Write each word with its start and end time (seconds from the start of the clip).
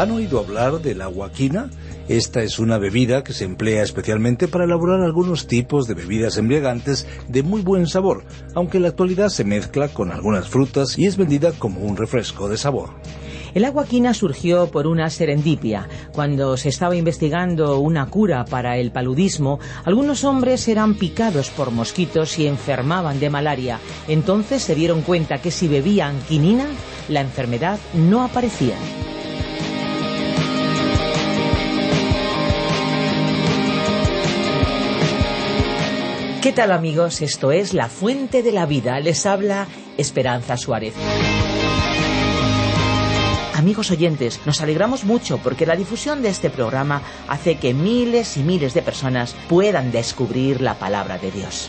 ¿Han 0.00 0.12
oído 0.12 0.38
hablar 0.38 0.80
de 0.80 0.94
la 0.94 1.08
guaquina? 1.08 1.68
Esta 2.08 2.42
es 2.42 2.58
una 2.58 2.78
bebida 2.78 3.22
que 3.22 3.34
se 3.34 3.44
emplea 3.44 3.82
especialmente 3.82 4.48
para 4.48 4.64
elaborar 4.64 5.02
algunos 5.02 5.46
tipos 5.46 5.86
de 5.86 5.92
bebidas 5.92 6.38
embriagantes 6.38 7.06
de 7.28 7.42
muy 7.42 7.60
buen 7.60 7.86
sabor, 7.86 8.24
aunque 8.54 8.78
en 8.78 8.84
la 8.84 8.88
actualidad 8.88 9.28
se 9.28 9.44
mezcla 9.44 9.88
con 9.88 10.10
algunas 10.10 10.48
frutas 10.48 10.98
y 10.98 11.04
es 11.04 11.18
vendida 11.18 11.52
como 11.52 11.80
un 11.80 11.98
refresco 11.98 12.48
de 12.48 12.56
sabor. 12.56 12.94
El 13.52 13.66
agua 13.66 13.84
quina 13.84 14.14
surgió 14.14 14.70
por 14.70 14.86
una 14.86 15.10
serendipia. 15.10 15.86
Cuando 16.14 16.56
se 16.56 16.70
estaba 16.70 16.96
investigando 16.96 17.78
una 17.78 18.06
cura 18.06 18.46
para 18.46 18.78
el 18.78 18.92
paludismo, 18.92 19.60
algunos 19.84 20.24
hombres 20.24 20.66
eran 20.68 20.94
picados 20.94 21.50
por 21.50 21.72
mosquitos 21.72 22.38
y 22.38 22.46
enfermaban 22.46 23.20
de 23.20 23.28
malaria. 23.28 23.78
Entonces 24.08 24.62
se 24.62 24.74
dieron 24.74 25.02
cuenta 25.02 25.42
que 25.42 25.50
si 25.50 25.68
bebían 25.68 26.18
quinina, 26.26 26.68
la 27.10 27.20
enfermedad 27.20 27.78
no 27.92 28.24
aparecía. 28.24 28.76
¿Qué 36.42 36.52
tal 36.52 36.72
amigos? 36.72 37.20
Esto 37.20 37.52
es 37.52 37.74
La 37.74 37.90
Fuente 37.90 38.42
de 38.42 38.50
la 38.50 38.64
Vida. 38.64 38.98
Les 38.98 39.26
habla 39.26 39.66
Esperanza 39.98 40.56
Suárez. 40.56 40.94
Amigos 43.54 43.90
oyentes, 43.90 44.40
nos 44.46 44.62
alegramos 44.62 45.04
mucho 45.04 45.36
porque 45.36 45.66
la 45.66 45.76
difusión 45.76 46.22
de 46.22 46.30
este 46.30 46.48
programa 46.48 47.02
hace 47.28 47.58
que 47.58 47.74
miles 47.74 48.38
y 48.38 48.40
miles 48.40 48.72
de 48.72 48.80
personas 48.80 49.36
puedan 49.50 49.92
descubrir 49.92 50.62
la 50.62 50.78
palabra 50.78 51.18
de 51.18 51.30
Dios. 51.30 51.68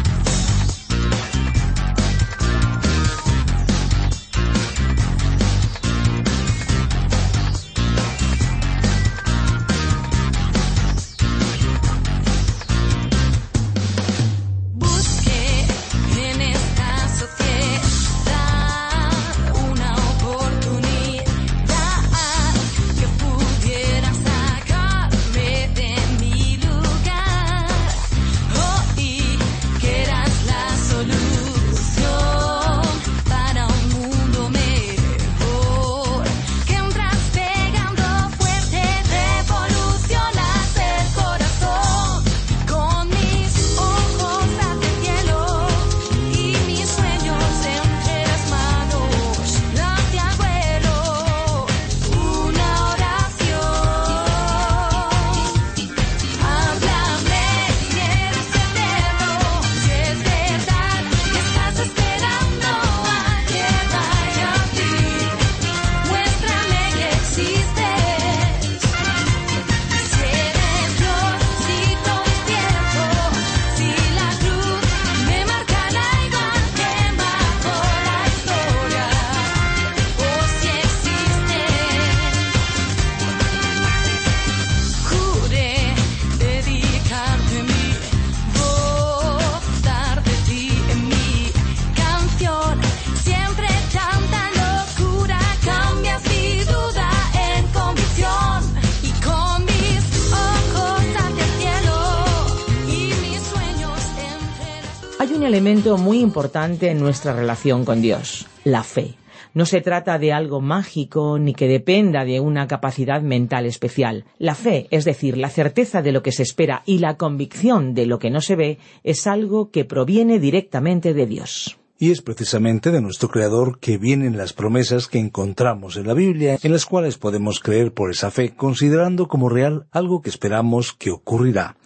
Muy 105.97 106.19
importante 106.19 106.89
en 106.89 106.99
nuestra 106.99 107.33
relación 107.33 107.85
con 107.85 108.01
Dios, 108.01 108.45
la 108.65 108.83
fe. 108.83 109.15
No 109.53 109.65
se 109.65 109.79
trata 109.79 110.17
de 110.17 110.33
algo 110.33 110.59
mágico 110.59 111.39
ni 111.39 111.53
que 111.53 111.67
dependa 111.67 112.25
de 112.25 112.41
una 112.41 112.67
capacidad 112.67 113.21
mental 113.21 113.65
especial. 113.65 114.25
La 114.37 114.53
fe, 114.53 114.87
es 114.91 115.05
decir, 115.05 115.37
la 115.37 115.49
certeza 115.49 116.01
de 116.01 116.11
lo 116.11 116.23
que 116.23 116.33
se 116.33 116.43
espera 116.43 116.83
y 116.85 116.99
la 116.99 117.15
convicción 117.15 117.93
de 117.93 118.05
lo 118.05 118.19
que 118.19 118.29
no 118.29 118.41
se 118.41 118.55
ve, 118.55 118.79
es 119.03 119.27
algo 119.27 119.71
que 119.71 119.85
proviene 119.85 120.39
directamente 120.39 121.13
de 121.13 121.25
Dios. 121.25 121.77
Y 121.97 122.11
es 122.11 122.21
precisamente 122.21 122.91
de 122.91 123.01
nuestro 123.01 123.29
Creador 123.29 123.79
que 123.79 123.97
vienen 123.97 124.35
las 124.35 124.51
promesas 124.53 125.07
que 125.07 125.19
encontramos 125.19 125.95
en 125.95 126.07
la 126.07 126.13
Biblia, 126.13 126.57
en 126.61 126.71
las 126.71 126.85
cuales 126.85 127.17
podemos 127.17 127.59
creer 127.59 127.93
por 127.93 128.11
esa 128.11 128.29
fe, 128.29 128.55
considerando 128.55 129.27
como 129.27 129.47
real 129.47 129.85
algo 129.91 130.21
que 130.21 130.29
esperamos 130.29 130.93
que 130.93 131.11
ocurrirá. 131.11 131.77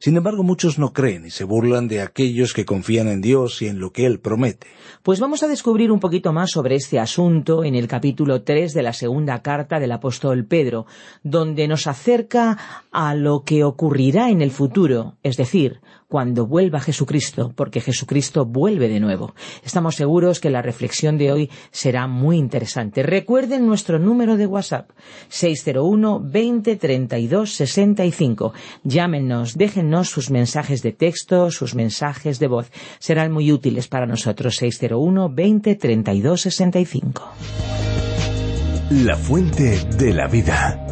Sin 0.00 0.16
embargo, 0.16 0.44
muchos 0.44 0.78
no 0.78 0.92
creen 0.92 1.26
y 1.26 1.30
se 1.30 1.42
burlan 1.42 1.88
de 1.88 2.00
aquellos 2.00 2.52
que 2.52 2.64
confían 2.64 3.08
en 3.08 3.20
Dios 3.20 3.60
y 3.62 3.66
en 3.66 3.80
lo 3.80 3.90
que 3.90 4.06
Él 4.06 4.20
promete. 4.20 4.68
Pues 5.02 5.18
vamos 5.18 5.42
a 5.42 5.48
descubrir 5.48 5.90
un 5.90 5.98
poquito 5.98 6.32
más 6.32 6.52
sobre 6.52 6.76
este 6.76 7.00
asunto 7.00 7.64
en 7.64 7.74
el 7.74 7.88
capítulo 7.88 8.42
3 8.42 8.74
de 8.74 8.82
la 8.82 8.92
segunda 8.92 9.42
carta 9.42 9.80
del 9.80 9.90
apóstol 9.90 10.44
Pedro, 10.44 10.86
donde 11.24 11.66
nos 11.66 11.88
acerca 11.88 12.86
a 12.92 13.16
lo 13.16 13.42
que 13.42 13.64
ocurrirá 13.64 14.30
en 14.30 14.40
el 14.40 14.52
futuro, 14.52 15.16
es 15.24 15.36
decir, 15.36 15.80
cuando 16.08 16.46
vuelva 16.46 16.80
Jesucristo, 16.80 17.52
porque 17.54 17.80
Jesucristo 17.80 18.46
vuelve 18.46 18.88
de 18.88 18.98
nuevo. 18.98 19.34
Estamos 19.62 19.96
seguros 19.96 20.40
que 20.40 20.50
la 20.50 20.62
reflexión 20.62 21.18
de 21.18 21.32
hoy 21.32 21.50
será 21.70 22.06
muy 22.06 22.38
interesante. 22.38 23.02
Recuerden 23.02 23.66
nuestro 23.66 23.98
número 23.98 24.36
de 24.36 24.46
WhatsApp 24.46 24.90
601 25.28 26.20
20 26.24 26.76
32 26.76 27.52
65. 27.52 28.52
Llámenos, 28.84 29.56
déjennos 29.56 30.08
sus 30.08 30.30
mensajes 30.30 30.82
de 30.82 30.92
texto, 30.92 31.50
sus 31.50 31.74
mensajes 31.74 32.38
de 32.38 32.48
voz. 32.48 32.70
Serán 32.98 33.30
muy 33.30 33.52
útiles 33.52 33.88
para 33.88 34.06
nosotros 34.06 34.56
601 34.56 35.28
20 35.30 35.74
32 35.74 36.40
65. 36.40 37.22
La 38.90 39.16
fuente 39.16 39.84
de 39.98 40.14
la 40.14 40.26
vida. 40.28 40.87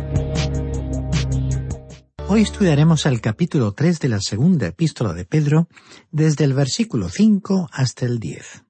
Hoy 2.29 2.43
estudiaremos 2.43 3.07
el 3.07 3.21
capítulo 3.21 3.73
3 3.73 4.01
de 4.01 4.09
la 4.09 4.21
segunda 4.21 4.67
epístola 4.67 5.13
de 5.13 5.25
Pedro, 5.25 5.69
desde 6.11 6.43
el 6.43 6.55
versículo 6.55 7.09
5 7.09 7.69
hasta 7.73 8.05
el 8.05 8.19
10. 8.19 8.65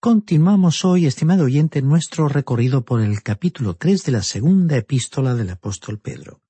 Continuamos 0.00 0.82
hoy, 0.86 1.04
estimado 1.04 1.44
oyente, 1.44 1.82
nuestro 1.82 2.28
recorrido 2.28 2.82
por 2.82 3.02
el 3.02 3.22
capítulo 3.22 3.74
3 3.74 4.04
de 4.04 4.12
la 4.12 4.22
segunda 4.22 4.78
epístola 4.78 5.34
del 5.34 5.50
apóstol 5.50 5.98
Pedro. 5.98 6.40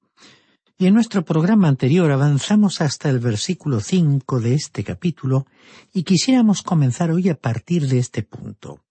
Y 0.79 0.87
en 0.87 0.95
nuestro 0.95 1.25
programa 1.25 1.67
anterior 1.67 2.13
avanzamos 2.13 2.81
hasta 2.81 3.11
el 3.11 3.19
versículo 3.19 3.81
5 3.81 4.41
de 4.41 4.55
este 4.55 4.85
capítulo 4.85 5.47
y 5.93 6.05
quisiéramos 6.05 6.63
comenzar 6.63 7.11
hoy 7.11 7.31
a 7.31 7.35
partir 7.35 7.89
de 7.89 7.99
este 7.99 8.23
punto. 8.23 8.85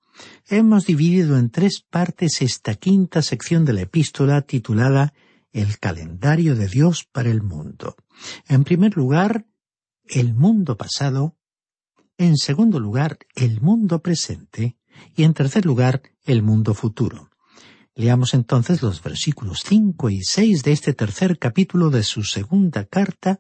Hemos 0.50 0.86
dividido 0.86 1.38
en 1.38 1.50
tres 1.50 1.82
partes 1.90 2.42
esta 2.42 2.76
quinta 2.76 3.22
sección 3.22 3.64
de 3.64 3.72
la 3.72 3.82
epístola 3.82 4.42
titulada 4.42 5.14
el 5.52 5.80
calendario 5.80 6.56
de 6.56 6.68
Dios 6.68 7.08
para 7.12 7.30
el 7.30 7.42
mundo. 7.42 7.96
En 8.48 8.64
primer 8.64 8.96
lugar, 8.96 9.46
el 10.06 10.34
mundo 10.34 10.78
pasado, 10.78 11.38
en 12.18 12.38
segundo 12.38 12.80
lugar, 12.80 13.20
el 13.36 13.62
mundo 13.62 14.02
presente 14.02 14.78
y 15.16 15.24
en 15.24 15.34
tercer 15.34 15.66
lugar, 15.66 16.02
el 16.26 16.44
mundo 16.44 16.74
futuro. 16.74 17.30
Leamos 17.96 18.34
entonces 18.34 18.82
los 18.82 19.04
versículos 19.04 19.64
cinco 19.66 20.10
y 20.10 20.22
seis 20.24 20.64
de 20.64 20.72
este 20.72 20.94
tercer 20.94 21.38
capítulo 21.38 21.90
de 21.90 22.04
su 22.04 22.24
segunda 22.24 22.86
carta 22.86 23.40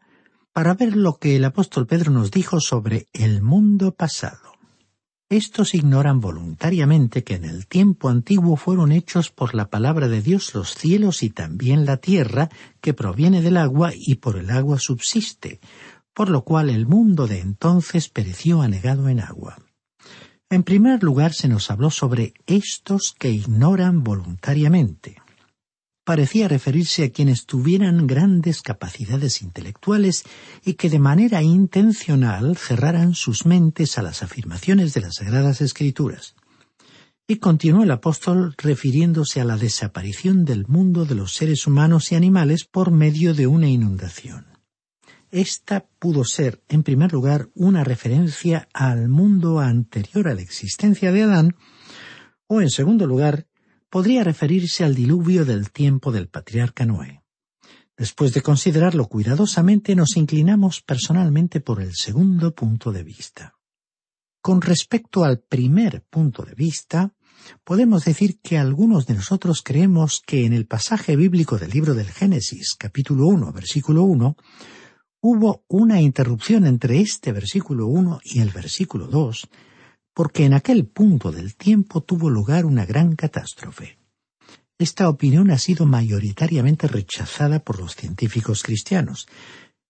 para 0.54 0.74
ver 0.74 0.96
lo 0.96 1.18
que 1.18 1.38
el 1.38 1.46
apóstol 1.46 1.88
Pedro 1.88 2.12
nos 2.12 2.32
dijo 2.32 2.60
sobre 2.60 3.08
el 3.14 3.42
mundo 3.42 3.96
pasado. 3.96 4.51
Estos 5.32 5.76
ignoran 5.76 6.20
voluntariamente 6.20 7.24
que 7.24 7.36
en 7.36 7.46
el 7.46 7.66
tiempo 7.66 8.10
antiguo 8.10 8.58
fueron 8.58 8.92
hechos 8.92 9.32
por 9.32 9.56
la 9.56 9.70
palabra 9.70 10.10
de 10.10 10.22
Dios 10.22 10.54
los 10.54 10.76
cielos 10.76 11.24
y 11.24 11.30
también 11.30 11.86
la 11.86 11.96
tierra, 11.96 12.50
que 12.82 12.94
proviene 12.94 13.42
del 13.42 13.56
agua 13.56 13.94
y 13.96 14.16
por 14.16 14.36
el 14.36 14.50
agua 14.50 14.78
subsiste, 14.78 15.62
por 16.14 16.30
lo 16.30 16.44
cual 16.44 16.70
el 16.70 16.86
mundo 16.86 17.28
de 17.28 17.40
entonces 17.40 18.10
pereció 18.10 18.62
anegado 18.62 19.08
en 19.08 19.22
agua. 19.22 19.58
En 20.50 20.64
primer 20.64 21.02
lugar 21.02 21.32
se 21.32 21.48
nos 21.48 21.72
habló 21.72 21.92
sobre 21.92 22.34
estos 22.46 23.16
que 23.18 23.32
ignoran 23.32 24.04
voluntariamente 24.04 25.16
parecía 26.12 26.50
referirse 26.50 27.06
a 27.06 27.10
quienes 27.10 27.46
tuvieran 27.46 28.06
grandes 28.06 28.62
capacidades 28.62 29.42
intelectuales 29.42 30.26
y 30.62 30.74
que 30.74 30.90
de 30.90 31.00
manera 31.00 31.42
intencional 31.42 32.58
cerraran 32.58 33.16
sus 33.16 33.46
mentes 33.46 33.98
a 33.98 34.02
las 34.02 34.22
afirmaciones 34.22 34.94
de 34.94 35.00
las 35.00 35.16
Sagradas 35.16 35.62
Escrituras. 35.62 36.36
Y 37.30 37.38
continuó 37.38 37.84
el 37.84 37.92
apóstol 37.92 38.56
refiriéndose 38.58 39.40
a 39.40 39.46
la 39.46 39.56
desaparición 39.56 40.44
del 40.44 40.68
mundo 40.68 41.06
de 41.06 41.16
los 41.16 41.34
seres 41.34 41.66
humanos 41.66 42.12
y 42.12 42.16
animales 42.16 42.66
por 42.66 42.92
medio 42.92 43.34
de 43.34 43.48
una 43.48 43.70
inundación. 43.70 44.48
Esta 45.32 45.86
pudo 45.98 46.26
ser, 46.26 46.62
en 46.68 46.84
primer 46.84 47.14
lugar, 47.14 47.48
una 47.56 47.86
referencia 47.86 48.68
al 48.74 49.08
mundo 49.08 49.62
anterior 49.62 50.28
a 50.28 50.36
la 50.36 50.42
existencia 50.42 51.14
de 51.14 51.22
Adán, 51.22 51.56
o 52.48 52.60
en 52.60 52.70
segundo 52.70 53.08
lugar, 53.08 53.48
podría 53.92 54.24
referirse 54.24 54.86
al 54.86 54.96
diluvio 54.96 55.44
del 55.44 55.70
tiempo 55.70 56.14
del 56.14 56.30
patriarca 56.30 56.86
Noé. 56.86 57.22
Después 57.98 58.34
de 58.34 58.42
considerarlo 58.42 59.08
cuidadosamente, 59.08 59.96
nos 59.96 60.16
inclinamos 60.16 60.82
personalmente 60.82 61.60
por 61.60 61.82
el 61.82 61.94
segundo 61.94 62.56
punto 62.56 62.94
de 62.94 63.04
vista. 63.04 63.54
Con 64.42 64.62
respecto 64.62 65.26
al 65.26 65.42
primer 65.42 66.04
punto 66.10 66.44
de 66.44 66.56
vista, 66.56 67.14
podemos 67.66 68.06
decir 68.06 68.40
que 68.40 68.58
algunos 68.58 69.08
de 69.08 69.16
nosotros 69.16 69.62
creemos 69.62 70.22
que 70.26 70.46
en 70.46 70.54
el 70.54 70.66
pasaje 70.66 71.18
bíblico 71.18 71.58
del 71.58 71.72
libro 71.72 71.94
del 71.94 72.10
Génesis, 72.10 72.76
capítulo 72.80 73.28
1, 73.28 73.52
versículo 73.52 74.04
1, 74.04 74.38
hubo 75.20 75.66
una 75.68 76.02
interrupción 76.02 76.66
entre 76.66 77.02
este 77.02 77.34
versículo 77.34 77.88
1 77.88 78.22
y 78.24 78.40
el 78.40 78.52
versículo 78.52 79.08
2, 79.08 79.50
porque 80.14 80.46
en 80.46 80.54
aquel 80.54 80.86
punto 80.86 81.32
del 81.32 81.56
tiempo 81.56 82.02
tuvo 82.02 82.30
lugar 82.30 82.66
una 82.66 82.86
gran 82.86 83.16
catástrofe. 83.16 83.98
Esta 84.78 85.10
opinión 85.10 85.52
ha 85.52 85.58
sido 85.58 85.86
mayoritariamente 85.86 86.88
rechazada 86.88 87.60
por 87.60 87.80
los 87.80 87.96
científicos 87.96 88.64
cristianos. 88.64 89.28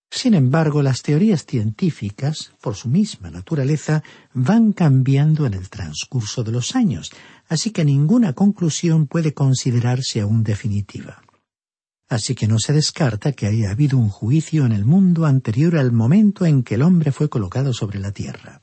Sin 0.10 0.34
embargo, 0.34 0.82
las 0.82 1.02
teorías 1.02 1.46
científicas, 1.46 2.52
por 2.62 2.76
su 2.76 2.90
misma 2.90 3.32
naturaleza, 3.32 4.04
van 4.34 4.74
cambiando 4.74 5.46
en 5.46 5.54
el 5.54 5.70
transcurso 5.70 6.44
de 6.44 6.52
los 6.52 6.76
años, 6.76 7.10
así 7.48 7.72
que 7.72 7.86
ninguna 7.86 8.34
conclusión 8.34 9.08
puede 9.08 9.34
considerarse 9.34 10.20
aún 10.20 10.44
definitiva. 10.44 11.22
Así 12.10 12.36
que 12.36 12.46
no 12.46 12.60
se 12.60 12.74
descarta 12.74 13.32
que 13.32 13.48
haya 13.48 13.72
habido 13.72 13.98
un 13.98 14.10
juicio 14.10 14.66
en 14.66 14.74
el 14.74 14.84
mundo 14.84 15.26
anterior 15.26 15.78
al 15.78 15.94
momento 15.94 16.46
en 16.46 16.64
que 16.64 16.76
el 16.76 16.82
hombre 16.82 17.14
fue 17.14 17.30
colocado 17.30 17.74
sobre 17.74 18.00
la 18.00 18.12
tierra. 18.12 18.61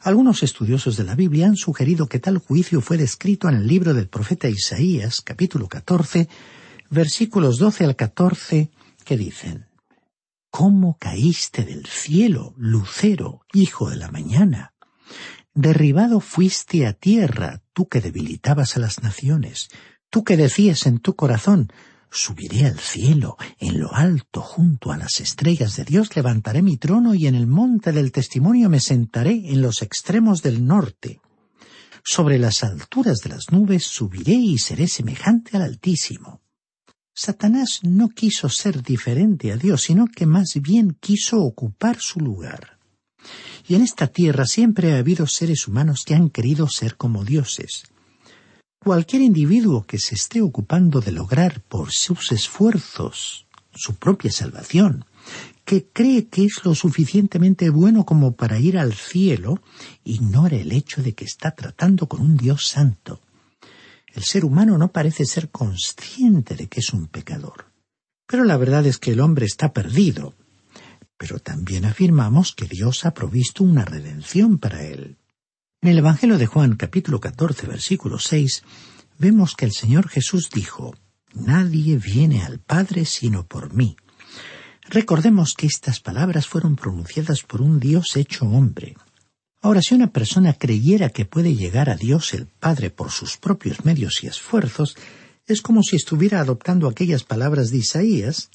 Algunos 0.00 0.42
estudiosos 0.42 0.96
de 0.96 1.04
la 1.04 1.14
Biblia 1.14 1.46
han 1.46 1.56
sugerido 1.56 2.06
que 2.06 2.18
tal 2.18 2.38
juicio 2.38 2.80
fue 2.80 2.96
descrito 2.96 3.48
en 3.48 3.56
el 3.56 3.66
libro 3.66 3.94
del 3.94 4.08
profeta 4.08 4.48
Isaías, 4.48 5.20
capítulo 5.20 5.68
14, 5.68 6.28
versículos 6.90 7.58
12 7.58 7.84
al 7.84 7.96
14, 7.96 8.70
que 9.04 9.16
dicen, 9.16 9.66
¿Cómo 10.50 10.96
caíste 10.98 11.64
del 11.64 11.86
cielo, 11.86 12.54
lucero, 12.56 13.42
hijo 13.52 13.90
de 13.90 13.96
la 13.96 14.10
mañana? 14.10 14.74
Derribado 15.54 16.20
fuiste 16.20 16.86
a 16.86 16.92
tierra, 16.92 17.62
tú 17.72 17.88
que 17.88 18.00
debilitabas 18.00 18.76
a 18.76 18.80
las 18.80 19.02
naciones, 19.02 19.68
tú 20.10 20.24
que 20.24 20.36
decías 20.36 20.86
en 20.86 20.98
tu 20.98 21.16
corazón, 21.16 21.72
Subiré 22.18 22.64
al 22.64 22.78
cielo, 22.78 23.36
en 23.58 23.78
lo 23.78 23.92
alto, 23.94 24.40
junto 24.40 24.90
a 24.90 24.96
las 24.96 25.20
estrellas 25.20 25.76
de 25.76 25.84
Dios 25.84 26.16
levantaré 26.16 26.62
mi 26.62 26.78
trono 26.78 27.14
y 27.14 27.26
en 27.26 27.34
el 27.34 27.46
monte 27.46 27.92
del 27.92 28.10
testimonio 28.10 28.70
me 28.70 28.80
sentaré 28.80 29.52
en 29.52 29.60
los 29.60 29.82
extremos 29.82 30.40
del 30.40 30.64
norte. 30.64 31.20
Sobre 32.02 32.38
las 32.38 32.64
alturas 32.64 33.18
de 33.18 33.28
las 33.28 33.52
nubes 33.52 33.84
subiré 33.84 34.32
y 34.32 34.56
seré 34.56 34.88
semejante 34.88 35.58
al 35.58 35.64
Altísimo. 35.64 36.40
Satanás 37.14 37.80
no 37.82 38.08
quiso 38.08 38.48
ser 38.48 38.82
diferente 38.82 39.52
a 39.52 39.58
Dios, 39.58 39.82
sino 39.82 40.06
que 40.06 40.24
más 40.24 40.54
bien 40.62 40.96
quiso 40.98 41.42
ocupar 41.42 41.98
su 42.00 42.20
lugar. 42.20 42.78
Y 43.68 43.74
en 43.74 43.82
esta 43.82 44.06
tierra 44.06 44.46
siempre 44.46 44.94
ha 44.94 44.98
habido 44.98 45.26
seres 45.26 45.68
humanos 45.68 46.02
que 46.06 46.14
han 46.14 46.30
querido 46.30 46.66
ser 46.66 46.96
como 46.96 47.26
dioses. 47.26 47.82
Cualquier 48.86 49.22
individuo 49.22 49.84
que 49.84 49.98
se 49.98 50.14
esté 50.14 50.40
ocupando 50.40 51.00
de 51.00 51.10
lograr 51.10 51.60
por 51.60 51.90
sus 51.90 52.30
esfuerzos 52.30 53.48
su 53.74 53.96
propia 53.96 54.30
salvación, 54.30 55.04
que 55.64 55.88
cree 55.92 56.28
que 56.28 56.44
es 56.44 56.64
lo 56.64 56.72
suficientemente 56.76 57.68
bueno 57.68 58.06
como 58.06 58.36
para 58.36 58.60
ir 58.60 58.78
al 58.78 58.94
cielo, 58.94 59.60
ignora 60.04 60.56
el 60.56 60.70
hecho 60.70 61.02
de 61.02 61.14
que 61.14 61.24
está 61.24 61.50
tratando 61.50 62.06
con 62.06 62.20
un 62.20 62.36
Dios 62.36 62.68
santo. 62.68 63.20
El 64.14 64.22
ser 64.22 64.44
humano 64.44 64.78
no 64.78 64.92
parece 64.92 65.24
ser 65.24 65.50
consciente 65.50 66.54
de 66.54 66.68
que 66.68 66.78
es 66.78 66.92
un 66.92 67.08
pecador. 67.08 67.72
Pero 68.24 68.44
la 68.44 68.56
verdad 68.56 68.86
es 68.86 68.98
que 68.98 69.10
el 69.10 69.20
hombre 69.20 69.46
está 69.46 69.72
perdido. 69.72 70.34
Pero 71.18 71.40
también 71.40 71.86
afirmamos 71.86 72.54
que 72.54 72.66
Dios 72.66 73.04
ha 73.04 73.12
provisto 73.14 73.64
una 73.64 73.84
redención 73.84 74.58
para 74.58 74.84
él. 74.84 75.16
En 75.86 75.92
el 75.92 75.98
Evangelio 75.98 76.36
de 76.36 76.46
Juan 76.46 76.74
capítulo 76.74 77.20
14 77.20 77.68
versículo 77.68 78.18
6 78.18 78.64
vemos 79.18 79.54
que 79.54 79.66
el 79.66 79.70
Señor 79.70 80.08
Jesús 80.08 80.50
dijo, 80.52 80.96
Nadie 81.32 81.96
viene 81.96 82.42
al 82.42 82.58
Padre 82.58 83.04
sino 83.04 83.46
por 83.46 83.72
mí. 83.72 83.96
Recordemos 84.88 85.54
que 85.56 85.68
estas 85.68 86.00
palabras 86.00 86.48
fueron 86.48 86.74
pronunciadas 86.74 87.44
por 87.44 87.62
un 87.62 87.78
Dios 87.78 88.16
hecho 88.16 88.46
hombre. 88.46 88.96
Ahora, 89.62 89.80
si 89.80 89.94
una 89.94 90.10
persona 90.10 90.54
creyera 90.54 91.10
que 91.10 91.24
puede 91.24 91.54
llegar 91.54 91.88
a 91.88 91.94
Dios 91.94 92.34
el 92.34 92.48
Padre 92.48 92.90
por 92.90 93.12
sus 93.12 93.36
propios 93.36 93.84
medios 93.84 94.24
y 94.24 94.26
esfuerzos, 94.26 94.96
es 95.46 95.62
como 95.62 95.84
si 95.84 95.94
estuviera 95.94 96.40
adoptando 96.40 96.88
aquellas 96.88 97.22
palabras 97.22 97.70
de 97.70 97.76
Isaías, 97.76 98.50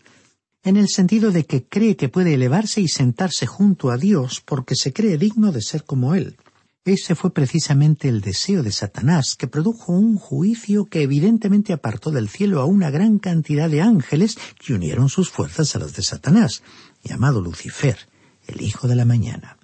en 0.65 0.75
el 0.75 0.89
sentido 0.89 1.31
de 1.31 1.45
que 1.45 1.63
cree 1.63 1.95
que 1.95 2.09
puede 2.09 2.33
elevarse 2.33 2.81
y 2.81 2.89
sentarse 2.89 3.47
junto 3.47 3.89
a 3.89 3.95
Dios 3.95 4.41
porque 4.43 4.75
se 4.75 4.91
cree 4.91 5.17
digno 5.17 5.53
de 5.53 5.61
ser 5.61 5.85
como 5.85 6.13
Él. 6.13 6.35
Ese 6.83 7.13
fue 7.13 7.31
precisamente 7.31 8.09
el 8.09 8.21
deseo 8.21 8.63
de 8.63 8.71
Satanás, 8.71 9.35
que 9.35 9.45
produjo 9.45 9.93
un 9.93 10.17
juicio 10.17 10.85
que 10.85 11.03
evidentemente 11.03 11.73
apartó 11.73 12.09
del 12.09 12.27
cielo 12.27 12.59
a 12.59 12.65
una 12.65 12.89
gran 12.89 13.19
cantidad 13.19 13.69
de 13.69 13.81
ángeles 13.81 14.35
que 14.59 14.73
unieron 14.73 15.07
sus 15.07 15.29
fuerzas 15.29 15.75
a 15.75 15.79
las 15.79 15.93
de 15.93 16.01
Satanás, 16.01 16.63
llamado 17.03 17.39
Lucifer, 17.39 17.99
el 18.47 18.61
Hijo 18.61 18.87
de 18.87 18.95
la 18.95 19.05
Mañana. 19.05 19.57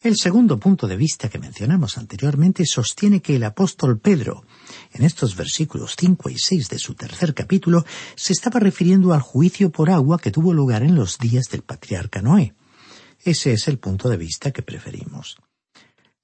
El 0.00 0.16
segundo 0.16 0.60
punto 0.60 0.86
de 0.86 0.96
vista 0.96 1.28
que 1.28 1.40
mencionamos 1.40 1.98
anteriormente 1.98 2.64
sostiene 2.64 3.20
que 3.20 3.34
el 3.34 3.42
apóstol 3.42 3.98
Pedro, 3.98 4.44
en 4.92 5.02
estos 5.02 5.34
versículos 5.34 5.96
5 5.98 6.30
y 6.30 6.38
6 6.38 6.68
de 6.68 6.78
su 6.78 6.94
tercer 6.94 7.34
capítulo, 7.34 7.84
se 8.14 8.32
estaba 8.32 8.60
refiriendo 8.60 9.12
al 9.12 9.22
juicio 9.22 9.70
por 9.70 9.90
agua 9.90 10.20
que 10.20 10.30
tuvo 10.30 10.54
lugar 10.54 10.84
en 10.84 10.94
los 10.94 11.18
días 11.18 11.46
del 11.50 11.62
patriarca 11.62 12.22
Noé. 12.22 12.54
Ese 13.24 13.52
es 13.52 13.66
el 13.66 13.80
punto 13.80 14.08
de 14.08 14.16
vista 14.16 14.52
que 14.52 14.62
preferimos. 14.62 15.36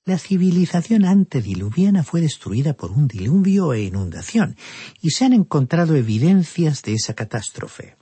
La 0.07 0.19
civilización 0.19 1.05
antediluviana 1.05 2.05
fue 2.05 2.21
destruida 2.21 2.75
por 2.75 2.93
un 2.93 3.09
diluvio 3.09 3.73
e 3.73 3.83
inundación, 3.83 4.57
y 5.03 5.11
se 5.11 5.25
han 5.25 5.33
encontrado 5.33 5.97
evidencias 5.97 6.83
de 6.83 6.95
esa 6.95 7.15
catástrofe. 7.15 7.97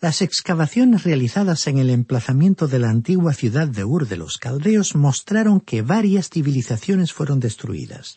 Las 0.00 0.22
excavaciones 0.22 1.02
realizadas 1.02 1.66
en 1.66 1.78
el 1.78 1.90
emplazamiento 1.90 2.68
de 2.68 2.78
la 2.78 2.90
antigua 2.90 3.34
ciudad 3.34 3.66
de 3.66 3.84
Ur 3.84 4.06
de 4.06 4.16
los 4.16 4.38
Caldeos 4.38 4.94
mostraron 4.94 5.58
que 5.58 5.82
varias 5.82 6.30
civilizaciones 6.30 7.12
fueron 7.12 7.40
destruidas. 7.40 8.14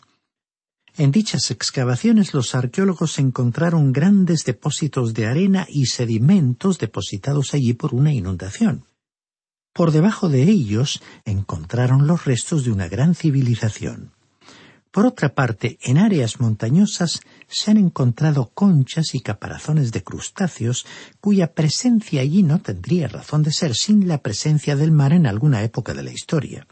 En 0.96 1.10
dichas 1.10 1.50
excavaciones 1.50 2.36
los 2.36 2.54
arqueólogos 2.54 3.18
encontraron 3.18 3.94
grandes 3.94 4.46
depósitos 4.46 5.16
de 5.16 5.26
arena 5.26 5.66
y 5.68 5.88
sedimentos 5.88 6.78
depositados 6.78 7.56
allí 7.56 7.74
por 7.74 7.96
una 7.96 8.14
inundación. 8.14 8.86
Por 9.74 9.92
debajo 9.92 10.30
de 10.30 10.44
ellos 10.44 11.02
encontraron 11.26 12.06
los 12.06 12.26
restos 12.26 12.64
de 12.64 12.72
una 12.72 12.88
gran 12.88 13.16
civilización. 13.16 14.12
Por 14.92 15.08
otra 15.08 15.34
parte, 15.34 15.80
en 15.82 15.98
áreas 15.98 16.40
montañosas 16.40 17.22
se 17.48 17.72
han 17.72 17.78
encontrado 17.78 18.52
conchas 18.54 19.16
y 19.16 19.22
caparazones 19.22 19.92
de 19.92 20.04
crustáceos 20.04 20.86
cuya 21.20 21.54
presencia 21.54 22.22
allí 22.22 22.44
no 22.44 22.62
tendría 22.62 23.08
razón 23.08 23.42
de 23.42 23.52
ser 23.52 23.74
sin 23.74 24.08
la 24.08 24.20
presencia 24.20 24.76
del 24.76 24.92
mar 24.92 25.12
en 25.12 25.26
alguna 25.26 25.64
época 25.64 25.96
de 25.96 26.04
la 26.04 26.12
historia. 26.12 26.68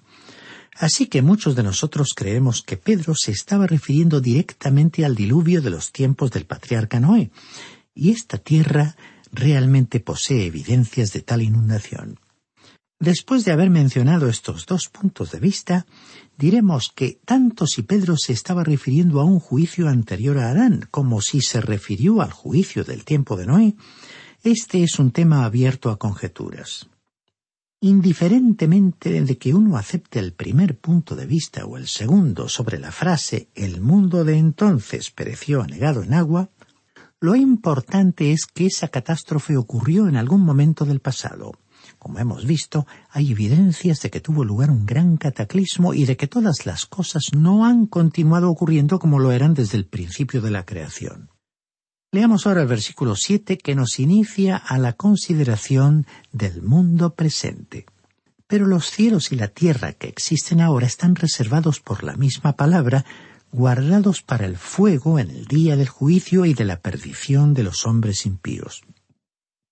Así 0.77 1.07
que 1.07 1.23
muchos 1.23 1.55
de 1.55 1.63
nosotros 1.63 2.09
creemos 2.15 2.61
que 2.61 2.77
Pedro 2.77 3.15
se 3.15 3.31
estaba 3.31 3.65
refiriendo 3.65 4.21
directamente 4.21 5.03
al 5.03 5.15
diluvio 5.15 5.63
de 5.63 5.71
los 5.71 5.91
tiempos 5.91 6.29
del 6.29 6.45
patriarca 6.45 6.99
Noé, 6.99 7.31
y 7.95 8.11
esta 8.11 8.37
tierra 8.37 8.95
realmente 9.31 9.99
posee 9.99 10.45
evidencias 10.45 11.11
de 11.11 11.21
tal 11.21 11.41
inundación. 11.41 12.19
Después 13.01 13.45
de 13.45 13.51
haber 13.51 13.71
mencionado 13.71 14.29
estos 14.29 14.67
dos 14.67 14.87
puntos 14.87 15.31
de 15.31 15.39
vista, 15.39 15.87
diremos 16.37 16.91
que 16.93 17.19
tanto 17.25 17.65
si 17.65 17.81
Pedro 17.81 18.15
se 18.15 18.31
estaba 18.31 18.63
refiriendo 18.63 19.19
a 19.19 19.25
un 19.25 19.39
juicio 19.39 19.89
anterior 19.89 20.37
a 20.37 20.51
Adán 20.51 20.87
como 20.91 21.19
si 21.19 21.41
se 21.41 21.61
refirió 21.61 22.21
al 22.21 22.31
juicio 22.31 22.83
del 22.83 23.03
tiempo 23.03 23.37
de 23.37 23.47
Noé, 23.47 23.75
este 24.43 24.83
es 24.83 24.99
un 24.99 25.09
tema 25.09 25.45
abierto 25.45 25.89
a 25.89 25.97
conjeturas. 25.97 26.89
Indiferentemente 27.79 29.23
de 29.23 29.37
que 29.39 29.55
uno 29.55 29.77
acepte 29.77 30.19
el 30.19 30.33
primer 30.33 30.77
punto 30.77 31.15
de 31.15 31.25
vista 31.25 31.65
o 31.65 31.77
el 31.77 31.87
segundo 31.87 32.49
sobre 32.49 32.77
la 32.77 32.91
frase 32.91 33.49
el 33.55 33.81
mundo 33.81 34.23
de 34.23 34.37
entonces 34.37 35.09
pereció 35.09 35.63
anegado 35.63 36.03
en 36.03 36.13
agua, 36.13 36.51
lo 37.19 37.35
importante 37.35 38.31
es 38.31 38.45
que 38.45 38.67
esa 38.67 38.89
catástrofe 38.89 39.57
ocurrió 39.57 40.07
en 40.07 40.17
algún 40.17 40.41
momento 40.41 40.85
del 40.85 40.99
pasado, 40.99 41.53
como 42.01 42.17
hemos 42.17 42.47
visto, 42.47 42.87
hay 43.11 43.31
evidencias 43.31 44.01
de 44.01 44.09
que 44.09 44.21
tuvo 44.21 44.43
lugar 44.43 44.71
un 44.71 44.87
gran 44.87 45.17
cataclismo 45.17 45.93
y 45.93 46.05
de 46.05 46.17
que 46.17 46.25
todas 46.25 46.65
las 46.65 46.87
cosas 46.87 47.25
no 47.31 47.63
han 47.63 47.85
continuado 47.85 48.49
ocurriendo 48.49 48.97
como 48.97 49.19
lo 49.19 49.31
eran 49.31 49.53
desde 49.53 49.77
el 49.77 49.85
principio 49.85 50.41
de 50.41 50.49
la 50.49 50.65
creación. 50.65 51.29
Leamos 52.11 52.47
ahora 52.47 52.63
el 52.63 52.67
versículo 52.67 53.15
siete 53.15 53.59
que 53.59 53.75
nos 53.75 53.99
inicia 53.99 54.57
a 54.57 54.79
la 54.79 54.93
consideración 54.93 56.07
del 56.31 56.63
mundo 56.63 57.13
presente. 57.13 57.85
Pero 58.47 58.65
los 58.65 58.89
cielos 58.89 59.31
y 59.31 59.35
la 59.35 59.49
tierra 59.49 59.93
que 59.93 60.07
existen 60.07 60.59
ahora 60.59 60.87
están 60.87 61.15
reservados 61.15 61.81
por 61.81 62.03
la 62.03 62.15
misma 62.15 62.53
palabra, 62.53 63.05
guardados 63.51 64.23
para 64.23 64.47
el 64.47 64.57
fuego 64.57 65.19
en 65.19 65.29
el 65.29 65.45
día 65.45 65.75
del 65.75 65.89
juicio 65.89 66.45
y 66.45 66.55
de 66.55 66.65
la 66.65 66.79
perdición 66.79 67.53
de 67.53 67.61
los 67.61 67.85
hombres 67.85 68.25
impíos. 68.25 68.81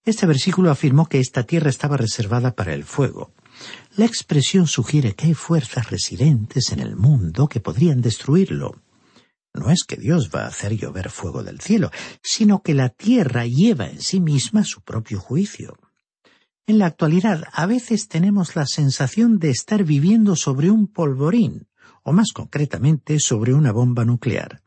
Este 0.06 0.26
versículo 0.26 0.72
afirmó 0.72 1.08
que 1.08 1.20
esta 1.20 1.44
tierra 1.44 1.70
estaba 1.70 1.98
reservada 1.98 2.56
para 2.56 2.74
el 2.74 2.84
fuego. 2.84 3.34
La 3.96 4.06
expresión 4.06 4.68
sugiere 4.68 5.14
que 5.14 5.28
hay 5.28 5.34
fuerzas 5.34 5.90
residentes 5.90 6.72
en 6.72 6.80
el 6.80 6.96
mundo 6.96 7.48
que 7.48 7.60
podrían 7.60 8.02
destruirlo. 8.02 8.82
No 9.54 9.72
es 9.72 9.84
que 9.84 9.98
Dios 9.98 10.30
va 10.34 10.44
a 10.44 10.48
hacer 10.48 10.78
llover 10.78 11.10
fuego 11.10 11.44
del 11.44 11.60
cielo, 11.60 11.92
sino 12.22 12.62
que 12.62 12.74
la 12.74 12.90
tierra 12.90 13.46
lleva 13.46 13.88
en 13.88 14.02
sí 14.02 14.22
misma 14.22 14.64
su 14.64 14.82
propio 14.82 15.20
juicio. 15.20 15.78
En 16.66 16.78
la 16.78 16.86
actualidad 16.86 17.44
a 17.52 17.66
veces 17.66 18.08
tenemos 18.08 18.56
la 18.56 18.68
sensación 18.68 19.40
de 19.40 19.50
estar 19.50 19.84
viviendo 19.84 20.36
sobre 20.36 20.70
un 20.70 20.88
polvorín, 20.88 21.68
o 22.04 22.14
más 22.14 22.32
concretamente 22.32 23.20
sobre 23.20 23.54
una 23.54 23.72
bomba 23.72 24.06
nuclear 24.06 24.62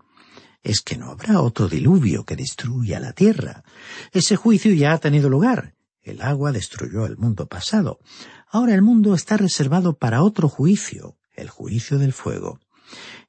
es 0.62 0.80
que 0.80 0.96
no 0.96 1.10
habrá 1.10 1.40
otro 1.40 1.68
diluvio 1.68 2.24
que 2.24 2.36
destruya 2.36 3.00
la 3.00 3.12
tierra. 3.12 3.64
Ese 4.12 4.36
juicio 4.36 4.72
ya 4.72 4.92
ha 4.92 4.98
tenido 4.98 5.28
lugar. 5.28 5.74
El 6.02 6.22
agua 6.22 6.52
destruyó 6.52 7.06
el 7.06 7.16
mundo 7.16 7.46
pasado. 7.46 8.00
Ahora 8.48 8.74
el 8.74 8.82
mundo 8.82 9.14
está 9.14 9.36
reservado 9.36 9.96
para 9.96 10.22
otro 10.22 10.48
juicio, 10.48 11.16
el 11.34 11.48
juicio 11.48 11.98
del 11.98 12.12
fuego. 12.12 12.58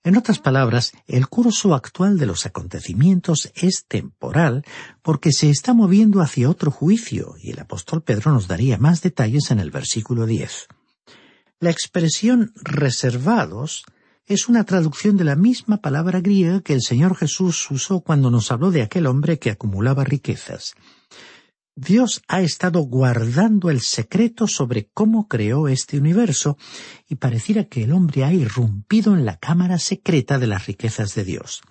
En 0.03 0.17
otras 0.17 0.39
palabras, 0.39 0.91
el 1.07 1.27
curso 1.29 1.73
actual 1.73 2.17
de 2.17 2.25
los 2.25 2.45
acontecimientos 2.45 3.51
es 3.55 3.85
temporal 3.87 4.65
porque 5.01 5.31
se 5.31 5.49
está 5.49 5.73
moviendo 5.73 6.19
hacia 6.19 6.49
otro 6.49 6.71
juicio, 6.71 7.35
y 7.39 7.51
el 7.51 7.59
apóstol 7.59 8.03
Pedro 8.03 8.33
nos 8.33 8.47
daría 8.47 8.77
más 8.77 9.01
detalles 9.01 9.49
en 9.51 9.59
el 9.59 9.71
versículo 9.71 10.25
10. 10.25 10.67
La 11.59 11.69
expresión 11.69 12.51
reservados 12.55 13.85
es 14.25 14.47
una 14.47 14.63
traducción 14.63 15.17
de 15.17 15.25
la 15.25 15.35
misma 15.35 15.77
palabra 15.77 16.21
griega 16.21 16.61
que 16.61 16.73
el 16.73 16.81
Señor 16.81 17.15
Jesús 17.15 17.69
usó 17.69 18.01
cuando 18.01 18.31
nos 18.31 18.51
habló 18.51 18.71
de 18.71 18.81
aquel 18.81 19.05
hombre 19.05 19.37
que 19.37 19.51
acumulaba 19.51 20.05
riquezas. 20.05 20.75
Dios 21.75 22.21
ha 22.27 22.41
estado 22.41 22.81
guardando 22.81 23.69
el 23.69 23.81
secreto 23.81 24.47
sobre 24.47 24.89
cómo 24.93 25.27
creó 25.27 25.67
este 25.67 25.97
universo 25.97 26.57
y 27.09 27.15
pareciera 27.15 27.65
que 27.65 27.83
el 27.83 27.91
hombre 27.91 28.23
ha 28.23 28.31
irrumpido 28.31 29.13
en 29.13 29.25
la 29.25 29.37
cámara 29.37 29.79
secreta 29.79 30.37
de 30.37 30.47
las 30.47 30.67
riquezas 30.67 31.15
de 31.15 31.23
Dios. 31.23 31.61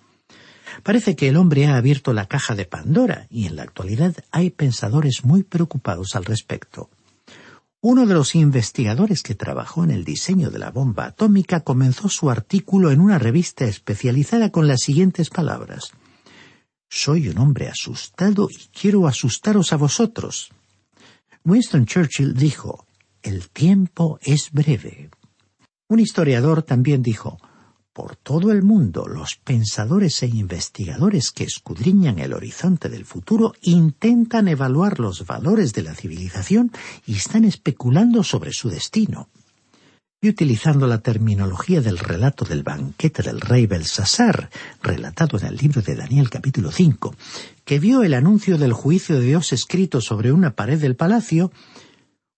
Parece 0.83 1.15
que 1.15 1.29
el 1.29 1.37
hombre 1.37 1.67
ha 1.67 1.77
abierto 1.77 2.13
la 2.13 2.27
caja 2.27 2.53
de 2.53 2.65
Pandora 2.65 3.27
y 3.29 3.47
en 3.47 3.55
la 3.55 3.63
actualidad 3.63 4.13
hay 4.31 4.49
pensadores 4.49 5.23
muy 5.23 5.43
preocupados 5.43 6.15
al 6.15 6.25
respecto. 6.25 6.89
Uno 7.85 8.05
de 8.05 8.13
los 8.13 8.33
investigadores 8.33 9.23
que 9.23 9.35
trabajó 9.35 9.83
en 9.83 9.91
el 9.91 10.05
diseño 10.05 10.49
de 10.49 10.57
la 10.57 10.71
bomba 10.71 11.07
atómica 11.07 11.65
comenzó 11.65 12.07
su 12.07 12.29
artículo 12.29 12.91
en 12.91 13.01
una 13.01 13.19
revista 13.19 13.65
especializada 13.65 14.53
con 14.53 14.69
las 14.69 14.83
siguientes 14.83 15.29
palabras. 15.29 15.91
Soy 16.89 17.27
un 17.27 17.39
hombre 17.39 17.67
asustado 17.67 18.47
y 18.49 18.69
quiero 18.69 19.05
asustaros 19.05 19.73
a 19.73 19.75
vosotros. 19.75 20.49
Winston 21.43 21.85
Churchill 21.85 22.33
dijo, 22.33 22.85
El 23.21 23.49
tiempo 23.49 24.17
es 24.21 24.53
breve. 24.53 25.09
Un 25.89 25.99
historiador 25.99 26.63
también 26.63 27.03
dijo, 27.03 27.37
por 27.93 28.15
todo 28.15 28.51
el 28.51 28.63
mundo, 28.63 29.05
los 29.07 29.35
pensadores 29.35 30.23
e 30.23 30.27
investigadores 30.27 31.31
que 31.31 31.43
escudriñan 31.43 32.17
el 32.17 32.33
horizonte 32.33 32.89
del 32.89 33.05
futuro 33.05 33.53
intentan 33.61 34.47
evaluar 34.47 34.99
los 34.99 35.27
valores 35.27 35.73
de 35.73 35.83
la 35.83 35.93
civilización 35.93 36.71
y 37.05 37.15
están 37.15 37.45
especulando 37.45 38.23
sobre 38.23 38.51
su 38.51 38.69
destino. 38.69 39.29
Y 40.19 40.29
utilizando 40.29 40.87
la 40.87 41.01
terminología 41.01 41.81
del 41.81 41.99
relato 41.99 42.45
del 42.45 42.63
banquete 42.63 43.21
del 43.21 43.41
rey 43.41 43.67
Belsasar, 43.67 44.49
relatado 44.81 45.37
en 45.37 45.45
el 45.45 45.57
libro 45.57 45.81
de 45.81 45.95
Daniel 45.95 46.29
capítulo 46.29 46.71
5, 46.71 47.13
que 47.63 47.79
vio 47.79 48.03
el 48.03 48.15
anuncio 48.15 48.57
del 48.57 48.73
juicio 48.73 49.19
de 49.19 49.25
Dios 49.25 49.53
escrito 49.53 50.01
sobre 50.01 50.31
una 50.31 50.55
pared 50.55 50.79
del 50.79 50.95
palacio, 50.95 51.51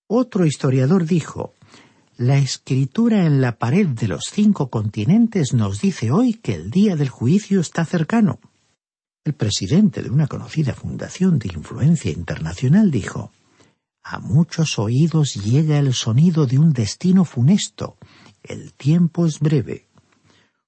otro 0.07 0.45
historiador 0.45 1.05
dijo, 1.05 1.53
la 2.17 2.37
escritura 2.37 3.25
en 3.25 3.41
la 3.41 3.57
pared 3.57 3.87
de 3.87 4.07
los 4.07 4.23
cinco 4.31 4.69
continentes 4.69 5.53
nos 5.53 5.81
dice 5.81 6.11
hoy 6.11 6.35
que 6.35 6.53
el 6.53 6.71
día 6.71 6.95
del 6.95 7.09
juicio 7.09 7.59
está 7.59 7.83
cercano. 7.83 8.39
El 9.25 9.33
presidente 9.33 10.01
de 10.01 10.09
una 10.09 10.27
conocida 10.27 10.73
fundación 10.73 11.39
de 11.39 11.49
influencia 11.53 12.11
internacional 12.11 12.89
dijo 12.89 13.31
A 14.01 14.19
muchos 14.19 14.79
oídos 14.79 15.33
llega 15.33 15.77
el 15.77 15.93
sonido 15.93 16.45
de 16.45 16.57
un 16.57 16.71
destino 16.71 17.25
funesto. 17.25 17.97
El 18.43 18.71
tiempo 18.71 19.25
es 19.25 19.41
breve. 19.41 19.87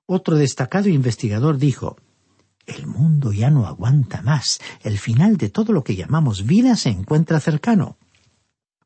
Otro 0.05 0.35
destacado 0.35 0.89
investigador 0.89 1.57
dijo 1.57 1.95
El 2.65 2.87
mundo 2.87 3.31
ya 3.31 3.49
no 3.51 3.67
aguanta 3.67 4.21
más. 4.21 4.59
El 4.83 4.97
final 4.97 5.37
de 5.37 5.47
todo 5.47 5.71
lo 5.71 5.85
que 5.85 5.95
llamamos 5.95 6.45
vida 6.45 6.75
se 6.75 6.89
encuentra 6.89 7.39
cercano. 7.39 7.95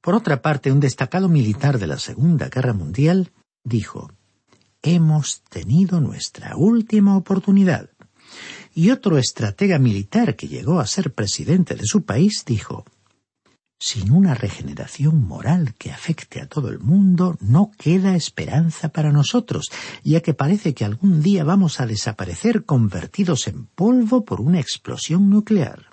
Por 0.01 0.15
otra 0.15 0.41
parte, 0.41 0.72
un 0.72 0.79
destacado 0.79 1.29
militar 1.29 1.77
de 1.77 1.88
la 1.88 2.00
Segunda 2.00 2.50
Guerra 2.50 2.74
Mundial 2.74 3.31
dijo 3.63 4.12
Hemos 4.81 5.43
tenido 5.43 6.01
nuestra 6.01 6.55
última 6.55 7.15
oportunidad. 7.15 7.89
Y 8.74 8.89
otro 8.89 9.17
estratega 9.17 9.77
militar 9.77 10.36
que 10.36 10.48
llegó 10.48 10.79
a 10.79 10.88
ser 10.88 11.13
presidente 11.13 11.75
de 11.75 11.86
su 11.86 12.03
país 12.03 12.43
dijo 12.46 12.86
sin 13.81 14.12
una 14.12 14.36
regeneración 14.36 15.25
moral 15.25 15.74
que 15.74 15.91
afecte 15.91 16.39
a 16.39 16.48
todo 16.48 16.70
el 16.70 16.79
mundo, 16.79 17.36
no 17.41 17.72
queda 17.75 18.15
esperanza 18.15 18.89
para 18.89 19.12
nosotros, 19.12 19.72
ya 20.03 20.22
que 20.22 20.36
parece 20.36 20.75
que 20.75 20.86
algún 20.86 21.24
día 21.24 21.43
vamos 21.43 21.79
a 21.79 21.88
desaparecer 21.88 22.63
convertidos 22.63 23.48
en 23.48 23.65
polvo 23.65 24.24
por 24.24 24.39
una 24.39 24.60
explosión 24.60 25.31
nuclear. 25.31 25.91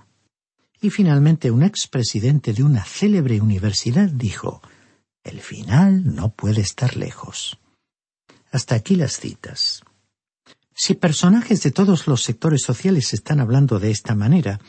Y 0.80 0.90
finalmente 0.90 1.50
un 1.50 1.62
expresidente 1.62 2.52
de 2.52 2.62
una 2.62 2.84
célebre 2.84 3.40
universidad 3.40 4.08
dijo, 4.08 4.62
el 5.24 5.40
final 5.40 6.14
no 6.14 6.34
puede 6.34 6.60
estar 6.60 6.96
lejos. 6.96 7.58
Hasta 8.52 8.76
aquí 8.76 8.94
las 8.94 9.18
citas. 9.18 9.82
Si 10.74 10.94
personajes 10.94 11.62
de 11.62 11.72
todos 11.72 12.06
los 12.06 12.22
sectores 12.22 12.62
sociales 12.62 13.12
están 13.12 13.40
hablando 13.40 13.80
de 13.80 13.90
esta 13.90 14.14
manera, 14.14 14.60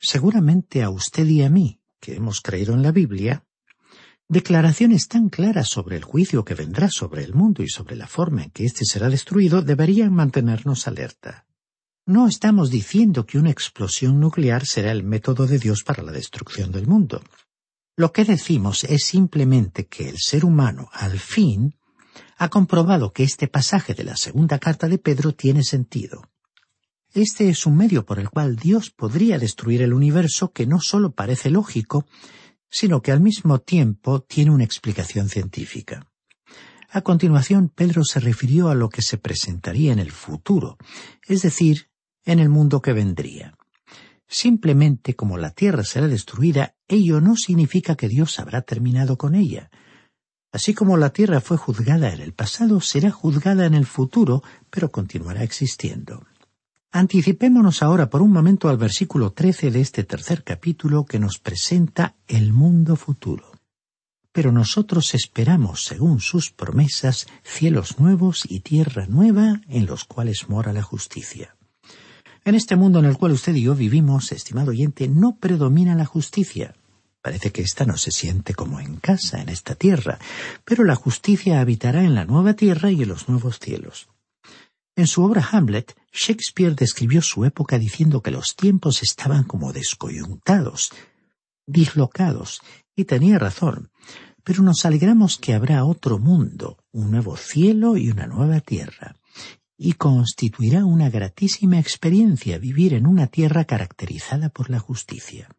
seguramente 0.00 0.82
a 0.82 0.88
usted 0.88 1.26
y 1.26 1.42
a 1.42 1.50
mí, 1.50 1.80
que 2.00 2.14
hemos 2.16 2.40
creído 2.40 2.72
en 2.74 2.82
la 2.82 2.92
Biblia, 2.92 3.44
declaraciones 4.28 5.06
tan 5.08 5.28
claras 5.28 5.68
sobre 5.68 5.96
el 5.96 6.04
juicio 6.04 6.44
que 6.44 6.54
vendrá 6.54 6.88
sobre 6.88 7.22
el 7.22 7.34
mundo 7.34 7.62
y 7.62 7.68
sobre 7.68 7.94
la 7.94 8.06
forma 8.06 8.44
en 8.44 8.50
que 8.50 8.64
éste 8.64 8.84
será 8.86 9.10
destruido 9.10 9.60
deberían 9.60 10.12
mantenernos 10.12 10.88
alerta. 10.88 11.46
No 12.06 12.28
estamos 12.28 12.70
diciendo 12.70 13.24
que 13.24 13.38
una 13.38 13.50
explosión 13.50 14.20
nuclear 14.20 14.66
será 14.66 14.92
el 14.92 15.04
método 15.04 15.46
de 15.46 15.58
Dios 15.58 15.84
para 15.84 16.02
la 16.02 16.12
destrucción 16.12 16.70
del 16.70 16.86
mundo. 16.86 17.22
Lo 17.96 18.12
que 18.12 18.26
decimos 18.26 18.84
es 18.84 19.04
simplemente 19.04 19.86
que 19.86 20.10
el 20.10 20.18
ser 20.18 20.44
humano, 20.44 20.90
al 20.92 21.18
fin, 21.18 21.76
ha 22.36 22.50
comprobado 22.50 23.14
que 23.14 23.22
este 23.22 23.48
pasaje 23.48 23.94
de 23.94 24.04
la 24.04 24.16
segunda 24.16 24.58
carta 24.58 24.86
de 24.86 24.98
Pedro 24.98 25.32
tiene 25.32 25.64
sentido. 25.64 26.30
Este 27.14 27.48
es 27.48 27.64
un 27.64 27.78
medio 27.78 28.04
por 28.04 28.18
el 28.18 28.28
cual 28.28 28.56
Dios 28.56 28.90
podría 28.90 29.38
destruir 29.38 29.80
el 29.80 29.94
universo 29.94 30.52
que 30.52 30.66
no 30.66 30.80
solo 30.80 31.12
parece 31.12 31.48
lógico, 31.48 32.06
sino 32.68 33.00
que 33.00 33.12
al 33.12 33.20
mismo 33.22 33.60
tiempo 33.60 34.20
tiene 34.20 34.50
una 34.50 34.64
explicación 34.64 35.30
científica. 35.30 36.06
A 36.90 37.00
continuación, 37.00 37.70
Pedro 37.70 38.04
se 38.04 38.20
refirió 38.20 38.68
a 38.68 38.74
lo 38.74 38.90
que 38.90 39.00
se 39.00 39.16
presentaría 39.16 39.92
en 39.92 39.98
el 39.98 40.12
futuro, 40.12 40.76
es 41.26 41.40
decir, 41.40 41.88
en 42.24 42.38
el 42.38 42.48
mundo 42.48 42.82
que 42.82 42.92
vendría. 42.92 43.56
Simplemente 44.26 45.14
como 45.14 45.38
la 45.38 45.50
tierra 45.50 45.84
será 45.84 46.08
destruida, 46.08 46.74
ello 46.88 47.20
no 47.20 47.36
significa 47.36 47.94
que 47.94 48.08
Dios 48.08 48.38
habrá 48.38 48.62
terminado 48.62 49.16
con 49.16 49.34
ella. 49.34 49.70
Así 50.52 50.72
como 50.72 50.96
la 50.96 51.10
tierra 51.10 51.40
fue 51.40 51.56
juzgada 51.56 52.12
en 52.12 52.20
el 52.20 52.32
pasado, 52.32 52.80
será 52.80 53.10
juzgada 53.10 53.66
en 53.66 53.74
el 53.74 53.86
futuro, 53.86 54.42
pero 54.70 54.90
continuará 54.90 55.42
existiendo. 55.42 56.24
Anticipémonos 56.92 57.82
ahora 57.82 58.08
por 58.08 58.22
un 58.22 58.30
momento 58.30 58.68
al 58.68 58.76
versículo 58.76 59.32
trece 59.32 59.72
de 59.72 59.80
este 59.80 60.04
tercer 60.04 60.44
capítulo 60.44 61.04
que 61.04 61.18
nos 61.18 61.38
presenta 61.38 62.14
el 62.28 62.52
mundo 62.52 62.94
futuro. 62.94 63.50
Pero 64.30 64.52
nosotros 64.52 65.14
esperamos, 65.14 65.84
según 65.84 66.20
sus 66.20 66.52
promesas, 66.52 67.26
cielos 67.42 67.98
nuevos 67.98 68.44
y 68.48 68.60
tierra 68.60 69.06
nueva 69.06 69.60
en 69.68 69.86
los 69.86 70.04
cuales 70.04 70.48
mora 70.48 70.72
la 70.72 70.82
justicia. 70.82 71.56
En 72.46 72.54
este 72.54 72.76
mundo 72.76 72.98
en 72.98 73.06
el 73.06 73.16
cual 73.16 73.32
usted 73.32 73.54
y 73.54 73.62
yo 73.62 73.74
vivimos, 73.74 74.30
estimado 74.30 74.70
oyente, 74.70 75.08
no 75.08 75.36
predomina 75.36 75.94
la 75.94 76.04
justicia. 76.04 76.74
Parece 77.22 77.52
que 77.52 77.62
ésta 77.62 77.86
no 77.86 77.96
se 77.96 78.10
siente 78.10 78.54
como 78.54 78.80
en 78.80 78.96
casa 78.96 79.40
en 79.40 79.48
esta 79.48 79.74
tierra, 79.76 80.18
pero 80.66 80.84
la 80.84 80.94
justicia 80.94 81.60
habitará 81.60 82.04
en 82.04 82.14
la 82.14 82.26
nueva 82.26 82.52
tierra 82.52 82.90
y 82.90 83.02
en 83.02 83.08
los 83.08 83.30
nuevos 83.30 83.58
cielos. 83.60 84.08
En 84.94 85.06
su 85.06 85.24
obra 85.24 85.48
Hamlet, 85.50 85.96
Shakespeare 86.12 86.74
describió 86.74 87.22
su 87.22 87.46
época 87.46 87.78
diciendo 87.78 88.20
que 88.20 88.30
los 88.30 88.54
tiempos 88.56 89.02
estaban 89.02 89.44
como 89.44 89.72
descoyuntados, 89.72 90.92
dislocados, 91.66 92.60
y 92.94 93.06
tenía 93.06 93.38
razón. 93.38 93.90
Pero 94.44 94.62
nos 94.62 94.84
alegramos 94.84 95.38
que 95.38 95.54
habrá 95.54 95.86
otro 95.86 96.18
mundo, 96.18 96.76
un 96.92 97.10
nuevo 97.10 97.38
cielo 97.38 97.96
y 97.96 98.10
una 98.10 98.26
nueva 98.26 98.60
tierra, 98.60 99.16
y 99.84 99.92
constituirá 99.92 100.86
una 100.86 101.10
gratísima 101.10 101.78
experiencia 101.78 102.58
vivir 102.58 102.94
en 102.94 103.06
una 103.06 103.26
tierra 103.26 103.66
caracterizada 103.66 104.48
por 104.48 104.70
la 104.70 104.78
justicia. 104.78 105.50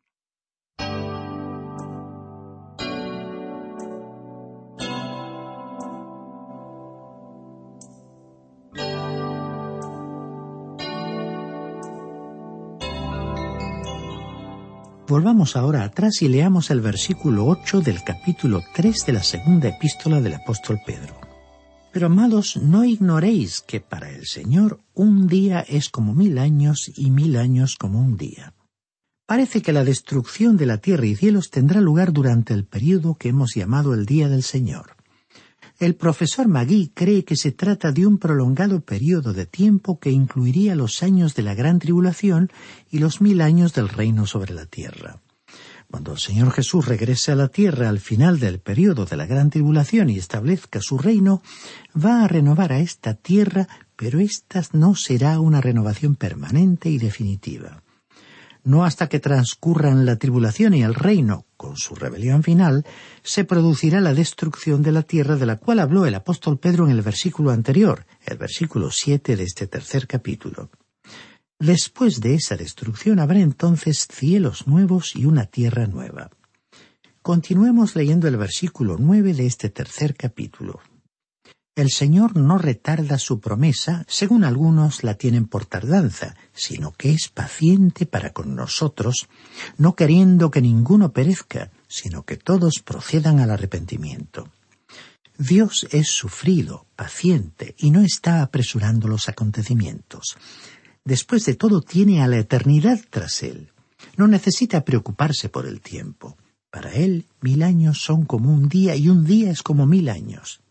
Volvamos 15.08 15.56
ahora 15.56 15.84
atrás 15.84 16.24
y 16.24 16.30
leamos 16.30 16.72
el 16.72 16.82
versículo 16.82 17.46
ocho 17.46 17.80
del 17.80 18.04
capítulo 18.04 18.64
tres 18.74 19.06
de 19.06 19.14
la 19.14 19.22
segunda 19.22 19.70
epístola 19.70 20.20
del 20.20 20.34
apóstol 20.34 20.82
Pedro. 20.84 21.25
Pero 21.96 22.08
amados, 22.08 22.58
no 22.58 22.84
ignoréis 22.84 23.62
que 23.62 23.80
para 23.80 24.12
el 24.12 24.26
Señor 24.26 24.82
un 24.94 25.28
día 25.28 25.62
es 25.62 25.88
como 25.88 26.14
mil 26.14 26.40
años 26.40 26.92
y 26.94 27.10
mil 27.10 27.38
años 27.38 27.78
como 27.78 28.02
un 28.02 28.18
día. 28.18 28.54
Parece 29.26 29.62
que 29.62 29.72
la 29.72 29.86
destrucción 29.86 30.58
de 30.58 30.66
la 30.66 30.80
tierra 30.80 31.06
y 31.06 31.16
cielos 31.16 31.52
tendrá 31.52 31.80
lugar 31.80 32.12
durante 32.12 32.54
el 32.54 32.66
período 32.66 33.16
que 33.16 33.30
hemos 33.30 33.56
llamado 33.56 33.94
el 33.94 34.06
día 34.06 34.28
del 34.28 34.44
Señor. 34.44 34.98
El 35.80 35.96
profesor 35.96 36.50
Magui 36.50 36.92
cree 36.94 37.24
que 37.24 37.38
se 37.38 37.54
trata 37.54 37.94
de 37.94 38.06
un 38.06 38.18
prolongado 38.18 38.82
periodo 38.82 39.32
de 39.32 39.46
tiempo 39.46 39.98
que 39.98 40.12
incluiría 40.12 40.76
los 40.76 41.02
años 41.02 41.34
de 41.34 41.44
la 41.44 41.56
gran 41.56 41.80
tribulación 41.80 42.52
y 42.92 43.00
los 43.00 43.22
mil 43.22 43.40
años 43.40 43.74
del 43.74 43.88
reino 43.88 44.26
sobre 44.26 44.54
la 44.54 44.66
tierra. 44.66 45.22
Cuando 45.96 46.12
el 46.12 46.20
Señor 46.20 46.52
Jesús 46.52 46.90
regrese 46.90 47.32
a 47.32 47.36
la 47.36 47.48
tierra 47.48 47.88
al 47.88 48.02
final 48.02 48.38
del 48.38 48.60
periodo 48.60 49.06
de 49.06 49.16
la 49.16 49.26
gran 49.26 49.50
tribulación 49.50 50.10
y 50.10 50.18
establezca 50.18 50.82
su 50.82 50.98
reino, 50.98 51.42
va 51.96 52.26
a 52.26 52.28
renovar 52.28 52.74
a 52.74 52.80
esta 52.80 53.14
tierra, 53.14 53.70
pero 53.96 54.20
esta 54.20 54.62
no 54.74 54.96
será 54.96 55.40
una 55.40 55.62
renovación 55.62 56.18
permanente 56.18 56.90
y 56.90 56.98
definitiva 56.98 57.82
no 58.66 58.84
hasta 58.84 59.08
que 59.08 59.20
transcurran 59.20 60.06
la 60.06 60.18
tribulación 60.18 60.74
y 60.74 60.82
el 60.82 60.96
reino 60.96 61.46
con 61.56 61.78
su 61.78 61.94
rebelión 61.96 62.42
final, 62.42 62.84
se 63.22 63.46
producirá 63.46 64.02
la 64.02 64.16
destrucción 64.16 64.82
de 64.82 64.92
la 64.92 65.04
tierra 65.04 65.36
de 65.36 65.46
la 65.46 65.58
cual 65.58 65.80
habló 65.80 66.08
el 66.08 66.16
apóstol 66.16 66.58
Pedro 66.58 66.86
en 66.86 66.92
el 66.92 67.04
versículo 67.04 67.52
anterior, 67.52 68.08
el 68.26 68.38
versículo 68.38 68.90
siete 68.90 69.36
de 69.36 69.44
este 69.44 69.68
tercer 69.68 70.08
capítulo. 70.08 70.72
Después 71.60 72.20
de 72.20 72.36
esa 72.36 72.58
destrucción 72.58 73.20
habrá 73.20 73.40
entonces 73.40 74.08
cielos 74.12 74.68
nuevos 74.68 75.16
y 75.16 75.26
una 75.26 75.46
tierra 75.46 75.88
nueva. 75.88 76.30
Continuemos 77.22 77.96
leyendo 77.96 78.28
el 78.28 78.36
versículo 78.38 78.98
nueve 79.00 79.34
de 79.34 79.46
este 79.46 79.70
tercer 79.70 80.16
capítulo. 80.16 80.82
El 81.74 81.92
Señor 81.92 82.38
no 82.38 82.58
retarda 82.58 83.18
su 83.18 83.40
promesa, 83.40 84.06
según 84.08 84.44
algunos 84.44 85.04
la 85.04 85.16
tienen 85.16 85.46
por 85.46 85.66
tardanza, 85.66 86.36
sino 86.54 86.92
que 86.92 87.12
es 87.12 87.30
paciente 87.30 88.06
para 88.06 88.32
con 88.32 88.56
nosotros, 88.56 89.28
no 89.78 89.96
queriendo 89.96 90.52
que 90.52 90.62
ninguno 90.62 91.12
perezca, 91.12 91.72
sino 91.88 92.24
que 92.24 92.38
todos 92.38 92.82
procedan 92.84 93.40
al 93.40 93.52
arrepentimiento. 93.52 94.50
Dios 95.38 95.86
es 95.92 96.08
sufrido, 96.08 96.86
paciente, 96.96 97.76
y 97.78 97.92
no 97.92 98.02
está 98.02 98.42
apresurando 98.42 99.10
los 99.10 99.28
acontecimientos. 99.28 100.38
Después 101.06 101.46
de 101.46 101.54
todo 101.54 101.82
tiene 101.82 102.24
a 102.24 102.28
la 102.28 102.40
eternidad 102.40 103.00
tras 103.12 103.44
él. 103.44 103.70
No 104.18 104.28
necesita 104.28 104.84
preocuparse 104.84 105.50
por 105.50 105.68
el 105.68 105.80
tiempo. 105.80 106.36
Para 106.72 106.92
él 106.94 107.26
mil 107.42 107.62
años 107.62 108.02
son 108.02 108.26
como 108.26 108.52
un 108.52 108.68
día 108.68 108.96
y 108.96 109.08
un 109.08 109.24
día 109.24 109.52
es 109.52 109.62
como 109.62 109.86
mil 109.86 110.10
años. 110.10 110.62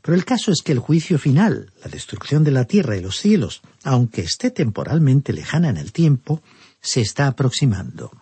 Pero 0.00 0.14
el 0.14 0.24
caso 0.24 0.52
es 0.52 0.62
que 0.62 0.72
el 0.72 0.78
juicio 0.78 1.18
final, 1.18 1.72
la 1.82 1.90
destrucción 1.90 2.44
de 2.44 2.52
la 2.52 2.64
tierra 2.64 2.96
y 2.96 3.02
los 3.02 3.18
cielos, 3.18 3.62
aunque 3.82 4.22
esté 4.22 4.52
temporalmente 4.52 5.32
lejana 5.32 5.70
en 5.70 5.76
el 5.76 5.92
tiempo, 5.92 6.40
se 6.80 7.00
está 7.00 7.26
aproximando. 7.26 8.12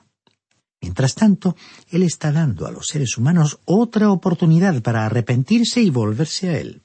Mientras 0.81 1.15
tanto, 1.15 1.55
Él 1.91 2.03
está 2.03 2.33
dando 2.33 2.67
a 2.67 2.71
los 2.71 2.87
seres 2.87 3.19
humanos 3.19 3.59
otra 3.67 4.11
oportunidad 4.11 4.81
para 4.83 5.05
arrepentirse 5.05 5.83
y 5.83 5.91
volverse 5.91 6.49
a 6.49 6.59
Él. 6.59 6.83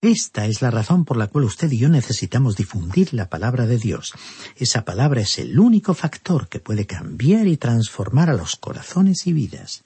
Esta 0.00 0.46
es 0.46 0.62
la 0.62 0.70
razón 0.70 1.04
por 1.04 1.16
la 1.16 1.26
cual 1.26 1.44
usted 1.44 1.72
y 1.72 1.78
yo 1.78 1.88
necesitamos 1.88 2.54
difundir 2.54 3.12
la 3.14 3.28
palabra 3.28 3.66
de 3.66 3.78
Dios. 3.78 4.12
Esa 4.54 4.84
palabra 4.84 5.22
es 5.22 5.38
el 5.38 5.58
único 5.58 5.92
factor 5.92 6.48
que 6.48 6.60
puede 6.60 6.86
cambiar 6.86 7.48
y 7.48 7.56
transformar 7.56 8.30
a 8.30 8.34
los 8.34 8.54
corazones 8.54 9.26
y 9.26 9.32
vidas. 9.32 9.82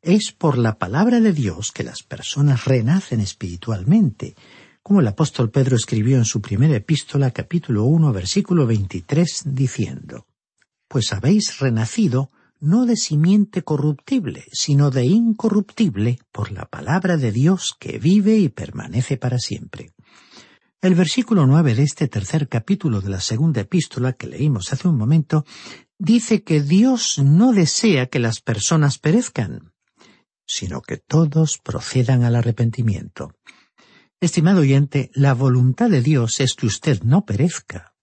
Es 0.00 0.32
por 0.32 0.56
la 0.56 0.78
palabra 0.78 1.20
de 1.20 1.34
Dios 1.34 1.72
que 1.72 1.82
las 1.82 2.02
personas 2.02 2.64
renacen 2.64 3.20
espiritualmente, 3.20 4.34
como 4.82 5.00
el 5.00 5.08
apóstol 5.08 5.50
Pedro 5.50 5.76
escribió 5.76 6.16
en 6.16 6.24
su 6.24 6.40
primera 6.40 6.76
epístola 6.76 7.30
capítulo 7.30 7.84
1 7.84 8.10
versículo 8.14 8.66
23 8.66 9.42
diciendo, 9.44 10.26
Pues 10.88 11.12
habéis 11.12 11.58
renacido 11.58 12.30
no 12.60 12.86
de 12.86 12.96
simiente 12.96 13.62
corruptible, 13.62 14.44
sino 14.52 14.90
de 14.90 15.04
incorruptible 15.04 16.18
por 16.32 16.52
la 16.52 16.66
palabra 16.66 17.16
de 17.16 17.32
Dios 17.32 17.76
que 17.78 17.98
vive 17.98 18.38
y 18.38 18.48
permanece 18.48 19.16
para 19.16 19.38
siempre. 19.38 19.92
El 20.80 20.94
versículo 20.94 21.46
nueve 21.46 21.74
de 21.74 21.82
este 21.82 22.06
tercer 22.06 22.48
capítulo 22.48 23.00
de 23.00 23.10
la 23.10 23.20
segunda 23.20 23.62
epístola 23.62 24.12
que 24.12 24.28
leímos 24.28 24.72
hace 24.72 24.86
un 24.86 24.96
momento 24.96 25.44
dice 25.98 26.44
que 26.44 26.62
Dios 26.62 27.18
no 27.18 27.52
desea 27.52 28.06
que 28.06 28.20
las 28.20 28.40
personas 28.40 28.98
perezcan, 28.98 29.72
sino 30.46 30.80
que 30.80 30.96
todos 30.96 31.58
procedan 31.58 32.22
al 32.22 32.36
arrepentimiento. 32.36 33.34
Estimado 34.20 34.60
oyente, 34.60 35.10
la 35.14 35.34
voluntad 35.34 35.90
de 35.90 36.02
Dios 36.02 36.40
es 36.40 36.54
que 36.54 36.66
usted 36.66 37.02
no 37.02 37.24
perezca. 37.24 37.94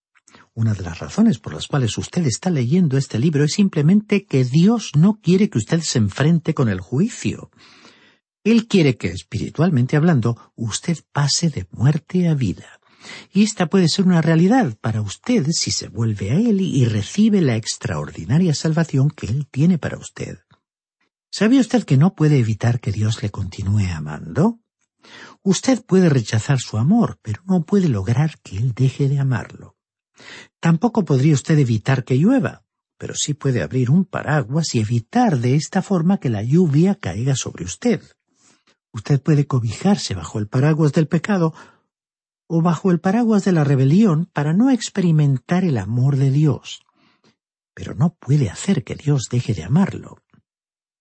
Una 0.58 0.74
de 0.74 0.84
las 0.84 1.00
razones 1.00 1.38
por 1.38 1.54
las 1.54 1.68
cuales 1.68 1.98
usted 1.98 2.26
está 2.26 2.50
leyendo 2.50 2.98
este 2.98 3.20
libro 3.20 3.44
es 3.44 3.52
simplemente 3.52 4.26
que 4.26 4.46
Dios 4.46 4.92
no 4.96 5.20
quiere 5.22 5.50
que 5.50 5.58
usted 5.58 5.82
se 5.82 5.98
enfrente 5.98 6.54
con 6.54 6.70
el 6.70 6.80
juicio. 6.80 7.52
Él 8.42 8.66
quiere 8.70 8.96
que, 8.96 9.10
espiritualmente 9.10 9.98
hablando, 9.98 10.54
usted 10.56 10.98
pase 11.12 11.50
de 11.50 11.68
muerte 11.72 12.30
a 12.30 12.36
vida. 12.36 12.80
Y 13.34 13.44
esta 13.44 13.68
puede 13.68 13.90
ser 13.90 14.06
una 14.06 14.22
realidad 14.22 14.78
para 14.80 15.02
usted 15.02 15.46
si 15.52 15.72
se 15.72 15.90
vuelve 15.90 16.32
a 16.32 16.36
Él 16.36 16.62
y 16.62 16.86
recibe 16.86 17.42
la 17.42 17.58
extraordinaria 17.58 18.56
salvación 18.56 19.10
que 19.10 19.28
Él 19.28 19.48
tiene 19.52 19.78
para 19.78 19.98
usted. 19.98 20.40
¿Sabe 21.30 21.60
usted 21.60 21.84
que 21.84 21.98
no 21.98 22.16
puede 22.16 22.40
evitar 22.40 22.80
que 22.80 22.94
Dios 22.94 23.22
le 23.22 23.30
continúe 23.30 23.92
amando? 23.94 24.62
Usted 25.44 25.84
puede 25.84 26.08
rechazar 26.08 26.60
su 26.60 26.78
amor, 26.78 27.20
pero 27.22 27.44
no 27.46 27.66
puede 27.66 27.90
lograr 27.90 28.40
que 28.42 28.58
Él 28.58 28.74
deje 28.74 29.10
de 29.10 29.20
amarlo. 29.20 29.75
Tampoco 30.60 31.06
podría 31.06 31.34
usted 31.34 31.58
evitar 31.60 32.04
que 32.04 32.18
llueva, 32.18 32.64
pero 32.98 33.14
sí 33.16 33.34
puede 33.34 33.62
abrir 33.62 33.90
un 33.90 34.06
paraguas 34.06 34.76
y 34.76 34.80
evitar 34.80 35.40
de 35.40 35.56
esta 35.56 35.82
forma 35.82 36.20
que 36.20 36.30
la 36.30 36.44
lluvia 36.44 36.96
caiga 36.96 37.36
sobre 37.36 37.66
usted. 37.66 38.02
Usted 38.94 39.22
puede 39.22 39.46
cobijarse 39.46 40.16
bajo 40.16 40.40
el 40.40 40.48
paraguas 40.48 40.94
del 40.94 41.08
pecado 41.08 41.54
o 42.48 42.62
bajo 42.62 42.92
el 42.92 43.00
paraguas 43.00 43.44
de 43.44 43.52
la 43.52 43.64
rebelión 43.64 44.30
para 44.32 44.54
no 44.54 44.70
experimentar 44.70 45.64
el 45.64 45.78
amor 45.78 46.16
de 46.16 46.32
Dios. 46.32 46.82
Pero 47.74 47.94
no 47.96 48.16
puede 48.16 48.50
hacer 48.50 48.84
que 48.84 48.96
Dios 48.96 49.28
deje 49.30 49.54
de 49.54 49.64
amarlo. 49.64 50.20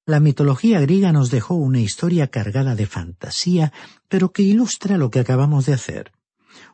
La 0.06 0.20
mitología 0.20 0.80
griega 0.80 1.12
nos 1.12 1.30
dejó 1.30 1.54
una 1.54 1.80
historia 1.80 2.28
cargada 2.28 2.74
de 2.74 2.86
fantasía, 2.86 3.72
pero 4.08 4.32
que 4.32 4.42
ilustra 4.42 4.98
lo 4.98 5.10
que 5.10 5.20
acabamos 5.20 5.64
de 5.66 5.74
hacer. 5.74 6.12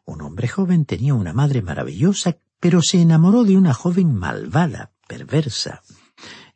Un 0.04 0.22
hombre 0.22 0.48
joven 0.48 0.84
tenía 0.84 1.14
una 1.14 1.32
madre 1.32 1.62
maravillosa, 1.62 2.38
pero 2.58 2.82
se 2.82 3.00
enamoró 3.00 3.44
de 3.44 3.56
una 3.56 3.74
joven 3.74 4.14
malvada, 4.14 4.92
perversa. 5.08 5.82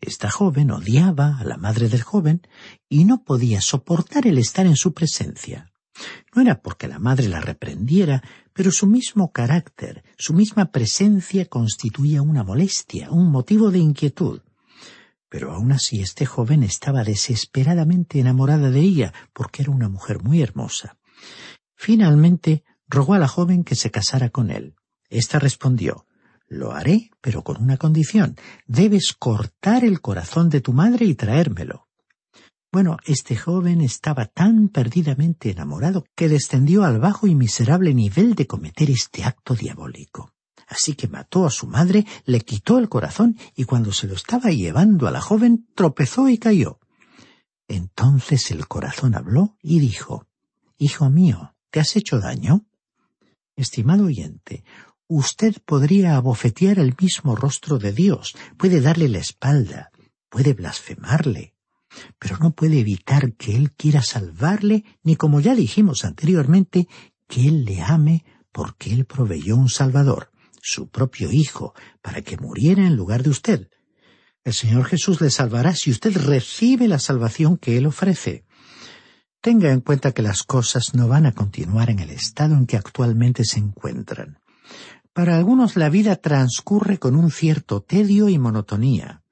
Esta 0.00 0.30
joven 0.30 0.70
odiaba 0.70 1.38
a 1.38 1.44
la 1.44 1.56
madre 1.56 1.88
del 1.88 2.02
joven 2.02 2.42
y 2.88 3.04
no 3.04 3.24
podía 3.24 3.60
soportar 3.60 4.26
el 4.26 4.38
estar 4.38 4.66
en 4.66 4.76
su 4.76 4.92
presencia. 4.92 5.72
No 6.34 6.42
era 6.42 6.60
porque 6.60 6.88
la 6.88 6.98
madre 6.98 7.28
la 7.28 7.40
reprendiera, 7.40 8.22
pero 8.52 8.70
su 8.70 8.86
mismo 8.86 9.32
carácter, 9.32 10.04
su 10.18 10.34
misma 10.34 10.70
presencia 10.72 11.46
constituía 11.46 12.20
una 12.22 12.42
molestia, 12.42 13.10
un 13.10 13.30
motivo 13.30 13.70
de 13.70 13.78
inquietud. 13.78 14.40
Pero 15.28 15.52
aun 15.52 15.72
así 15.72 16.00
este 16.00 16.26
joven 16.26 16.62
estaba 16.62 17.02
desesperadamente 17.02 18.20
enamorada 18.20 18.70
de 18.70 18.80
ella, 18.80 19.14
porque 19.32 19.62
era 19.62 19.72
una 19.72 19.88
mujer 19.88 20.22
muy 20.22 20.42
hermosa. 20.42 20.98
Finalmente 21.74 22.64
rogó 22.88 23.14
a 23.14 23.18
la 23.18 23.28
joven 23.28 23.64
que 23.64 23.74
se 23.74 23.90
casara 23.90 24.30
con 24.30 24.50
él. 24.50 24.74
Esta 25.08 25.38
respondió 25.38 26.06
lo 26.48 26.72
haré, 26.72 27.10
pero 27.20 27.42
con 27.42 27.62
una 27.62 27.76
condición. 27.76 28.36
Debes 28.66 29.12
cortar 29.12 29.84
el 29.84 30.00
corazón 30.00 30.50
de 30.50 30.60
tu 30.60 30.72
madre 30.72 31.06
y 31.06 31.14
traérmelo. 31.14 31.88
Bueno, 32.72 32.96
este 33.04 33.36
joven 33.36 33.80
estaba 33.80 34.26
tan 34.26 34.68
perdidamente 34.68 35.50
enamorado 35.50 36.04
que 36.16 36.28
descendió 36.28 36.84
al 36.84 36.98
bajo 36.98 37.26
y 37.26 37.34
miserable 37.34 37.94
nivel 37.94 38.34
de 38.34 38.46
cometer 38.46 38.90
este 38.90 39.24
acto 39.24 39.54
diabólico. 39.54 40.32
Así 40.66 40.94
que 40.94 41.08
mató 41.08 41.46
a 41.46 41.50
su 41.50 41.66
madre, 41.66 42.04
le 42.24 42.40
quitó 42.40 42.78
el 42.78 42.88
corazón 42.88 43.38
y 43.54 43.64
cuando 43.64 43.92
se 43.92 44.08
lo 44.08 44.14
estaba 44.14 44.50
llevando 44.50 45.06
a 45.06 45.10
la 45.10 45.20
joven 45.20 45.68
tropezó 45.74 46.28
y 46.28 46.38
cayó. 46.38 46.80
Entonces 47.68 48.50
el 48.50 48.66
corazón 48.66 49.14
habló 49.14 49.56
y 49.62 49.78
dijo 49.78 50.26
Hijo 50.76 51.10
mío, 51.10 51.54
¿te 51.70 51.80
has 51.80 51.94
hecho 51.96 52.18
daño? 52.18 52.66
Estimado 53.56 54.06
oyente, 54.06 54.64
usted 55.06 55.54
podría 55.64 56.16
abofetear 56.16 56.78
el 56.78 56.94
mismo 57.00 57.36
rostro 57.36 57.78
de 57.78 57.92
Dios, 57.92 58.34
puede 58.56 58.80
darle 58.80 59.08
la 59.08 59.18
espalda, 59.18 59.90
puede 60.28 60.54
blasfemarle, 60.54 61.54
pero 62.18 62.38
no 62.38 62.52
puede 62.52 62.80
evitar 62.80 63.34
que 63.34 63.54
Él 63.54 63.70
quiera 63.72 64.02
salvarle, 64.02 64.84
ni 65.02 65.14
como 65.14 65.40
ya 65.40 65.54
dijimos 65.54 66.04
anteriormente, 66.04 66.88
que 67.28 67.46
Él 67.46 67.64
le 67.64 67.82
ame 67.82 68.24
porque 68.50 68.92
Él 68.92 69.04
proveyó 69.04 69.56
un 69.56 69.68
Salvador, 69.68 70.30
su 70.60 70.88
propio 70.88 71.30
Hijo, 71.30 71.74
para 72.02 72.22
que 72.22 72.36
muriera 72.36 72.86
en 72.86 72.96
lugar 72.96 73.22
de 73.22 73.30
usted. 73.30 73.68
El 74.44 74.52
Señor 74.52 74.84
Jesús 74.84 75.20
le 75.20 75.30
salvará 75.30 75.74
si 75.74 75.90
usted 75.90 76.16
recibe 76.16 76.88
la 76.88 76.98
salvación 76.98 77.56
que 77.56 77.76
Él 77.76 77.86
ofrece. 77.86 78.44
Tenga 79.44 79.70
en 79.72 79.82
cuenta 79.82 80.12
que 80.12 80.22
las 80.22 80.42
cosas 80.42 80.94
no 80.94 81.06
van 81.06 81.26
a 81.26 81.32
continuar 81.32 81.90
en 81.90 81.98
el 81.98 82.08
estado 82.08 82.54
en 82.54 82.64
que 82.64 82.78
actualmente 82.78 83.44
se 83.44 83.58
encuentran. 83.58 84.38
Para 85.12 85.36
algunos 85.36 85.76
la 85.76 85.90
vida 85.90 86.16
transcurre 86.16 86.96
con 86.96 87.14
un 87.14 87.30
cierto 87.30 87.82
tedio 87.82 88.30
y 88.30 88.38
monotonía, 88.38 89.22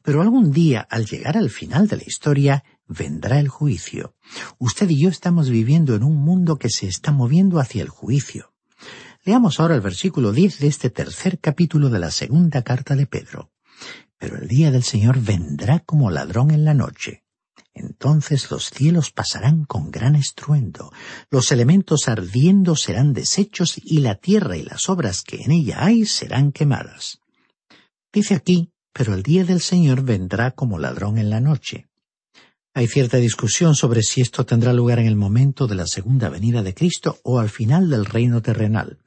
pero 0.00 0.22
algún 0.22 0.52
día, 0.52 0.80
al 0.88 1.04
llegar 1.04 1.36
al 1.36 1.50
final 1.50 1.86
de 1.86 1.98
la 1.98 2.04
historia, 2.06 2.64
vendrá 2.86 3.40
el 3.40 3.48
juicio. 3.48 4.14
Usted 4.56 4.88
y 4.88 5.02
yo 5.02 5.10
estamos 5.10 5.50
viviendo 5.50 5.94
en 5.94 6.02
un 6.02 6.16
mundo 6.16 6.56
que 6.56 6.70
se 6.70 6.86
está 6.86 7.12
moviendo 7.12 7.60
hacia 7.60 7.82
el 7.82 7.90
juicio. 7.90 8.54
Leamos 9.22 9.60
ahora 9.60 9.74
el 9.74 9.82
versículo 9.82 10.32
diez 10.32 10.60
de 10.60 10.68
este 10.68 10.88
tercer 10.88 11.40
capítulo 11.40 11.90
de 11.90 11.98
la 11.98 12.10
segunda 12.10 12.62
carta 12.62 12.96
de 12.96 13.06
Pedro. 13.06 13.50
Pero 14.16 14.38
el 14.38 14.48
día 14.48 14.70
del 14.70 14.82
Señor 14.82 15.20
vendrá 15.20 15.80
como 15.80 16.10
ladrón 16.10 16.52
en 16.52 16.64
la 16.64 16.72
noche. 16.72 17.27
Entonces 17.74 18.50
los 18.50 18.70
cielos 18.70 19.10
pasarán 19.10 19.64
con 19.64 19.90
gran 19.90 20.16
estruendo, 20.16 20.92
los 21.30 21.52
elementos 21.52 22.08
ardiendo 22.08 22.74
serán 22.74 23.12
deshechos 23.12 23.80
y 23.82 23.98
la 23.98 24.16
tierra 24.16 24.56
y 24.56 24.62
las 24.62 24.88
obras 24.88 25.22
que 25.22 25.42
en 25.42 25.52
ella 25.52 25.84
hay 25.84 26.06
serán 26.06 26.52
quemadas. 26.52 27.20
Dice 28.12 28.34
aquí, 28.34 28.72
pero 28.92 29.14
el 29.14 29.22
día 29.22 29.44
del 29.44 29.60
Señor 29.60 30.02
vendrá 30.02 30.50
como 30.52 30.78
ladrón 30.78 31.18
en 31.18 31.30
la 31.30 31.40
noche. 31.40 31.88
Hay 32.74 32.86
cierta 32.86 33.16
discusión 33.16 33.74
sobre 33.74 34.02
si 34.02 34.20
esto 34.20 34.46
tendrá 34.46 34.72
lugar 34.72 34.98
en 34.98 35.06
el 35.06 35.16
momento 35.16 35.66
de 35.66 35.74
la 35.74 35.86
segunda 35.86 36.28
venida 36.28 36.62
de 36.62 36.74
Cristo 36.74 37.18
o 37.22 37.38
al 37.38 37.48
final 37.48 37.90
del 37.90 38.06
reino 38.06 38.40
terrenal. 38.42 38.98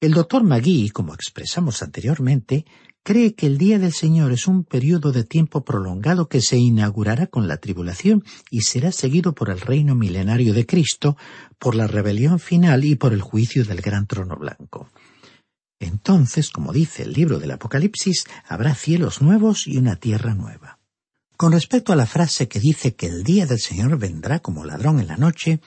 El 0.00 0.12
doctor 0.12 0.42
Magui, 0.44 0.90
como 0.90 1.14
expresamos 1.14 1.82
anteriormente, 1.82 2.64
cree 3.02 3.34
que 3.34 3.46
el 3.46 3.58
día 3.58 3.78
del 3.78 3.92
Señor 3.92 4.32
es 4.32 4.46
un 4.46 4.64
periodo 4.64 5.12
de 5.12 5.24
tiempo 5.24 5.64
prolongado 5.64 6.28
que 6.28 6.40
se 6.40 6.58
inaugurará 6.58 7.26
con 7.26 7.48
la 7.48 7.58
tribulación 7.58 8.24
y 8.50 8.62
será 8.62 8.92
seguido 8.92 9.34
por 9.34 9.50
el 9.50 9.60
reino 9.60 9.94
milenario 9.94 10.54
de 10.54 10.66
Cristo, 10.66 11.16
por 11.58 11.74
la 11.74 11.86
rebelión 11.86 12.38
final 12.38 12.84
y 12.84 12.96
por 12.96 13.12
el 13.12 13.22
juicio 13.22 13.64
del 13.64 13.80
gran 13.80 14.06
trono 14.06 14.36
blanco. 14.36 14.88
Entonces, 15.78 16.50
como 16.50 16.72
dice 16.72 17.04
el 17.04 17.12
libro 17.12 17.38
del 17.38 17.52
Apocalipsis, 17.52 18.26
habrá 18.46 18.74
cielos 18.74 19.22
nuevos 19.22 19.66
y 19.66 19.78
una 19.78 19.96
tierra 19.96 20.34
nueva. 20.34 20.79
Con 21.40 21.52
respecto 21.52 21.94
a 21.94 21.96
la 21.96 22.04
frase 22.04 22.48
que 22.48 22.60
dice 22.60 22.94
que 22.94 23.06
el 23.06 23.24
día 23.24 23.46
del 23.46 23.60
Señor 23.60 23.96
vendrá 23.98 24.40
como 24.40 24.66
ladrón 24.66 25.00
en 25.00 25.06
la 25.06 25.16
noche, 25.16 25.62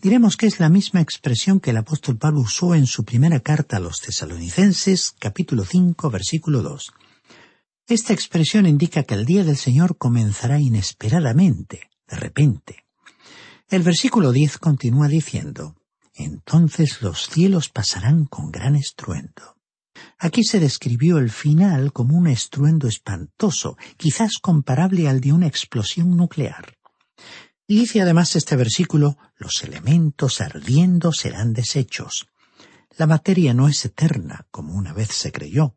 diremos 0.00 0.38
que 0.38 0.46
es 0.46 0.60
la 0.60 0.70
misma 0.70 1.02
expresión 1.02 1.60
que 1.60 1.72
el 1.72 1.76
apóstol 1.76 2.16
Pablo 2.16 2.40
usó 2.40 2.74
en 2.74 2.86
su 2.86 3.04
primera 3.04 3.40
carta 3.40 3.76
a 3.76 3.80
los 3.80 4.00
tesalonicenses, 4.00 5.10
capítulo 5.18 5.66
5, 5.66 6.08
versículo 6.08 6.62
2. 6.62 6.92
Esta 7.86 8.14
expresión 8.14 8.64
indica 8.64 9.02
que 9.02 9.12
el 9.12 9.26
día 9.26 9.44
del 9.44 9.58
Señor 9.58 9.98
comenzará 9.98 10.58
inesperadamente, 10.58 11.90
de 12.08 12.16
repente. 12.16 12.86
El 13.68 13.82
versículo 13.82 14.32
10 14.32 14.56
continúa 14.56 15.06
diciendo, 15.06 15.76
Entonces 16.14 17.02
los 17.02 17.28
cielos 17.28 17.68
pasarán 17.68 18.24
con 18.24 18.50
gran 18.50 18.74
estruendo. 18.74 19.59
Aquí 20.18 20.44
se 20.44 20.60
describió 20.60 21.18
el 21.18 21.30
final 21.30 21.92
como 21.92 22.16
un 22.16 22.26
estruendo 22.26 22.88
espantoso, 22.88 23.76
quizás 23.96 24.38
comparable 24.40 25.08
al 25.08 25.20
de 25.20 25.32
una 25.32 25.46
explosión 25.46 26.16
nuclear. 26.16 26.76
Y 27.66 27.76
dice 27.76 28.00
además 28.00 28.34
este 28.34 28.56
versículo, 28.56 29.16
los 29.36 29.62
elementos 29.62 30.40
ardiendo 30.40 31.12
serán 31.12 31.52
deshechos. 31.52 32.26
La 32.96 33.06
materia 33.06 33.54
no 33.54 33.68
es 33.68 33.84
eterna, 33.84 34.46
como 34.50 34.74
una 34.74 34.92
vez 34.92 35.10
se 35.10 35.30
creyó. 35.30 35.76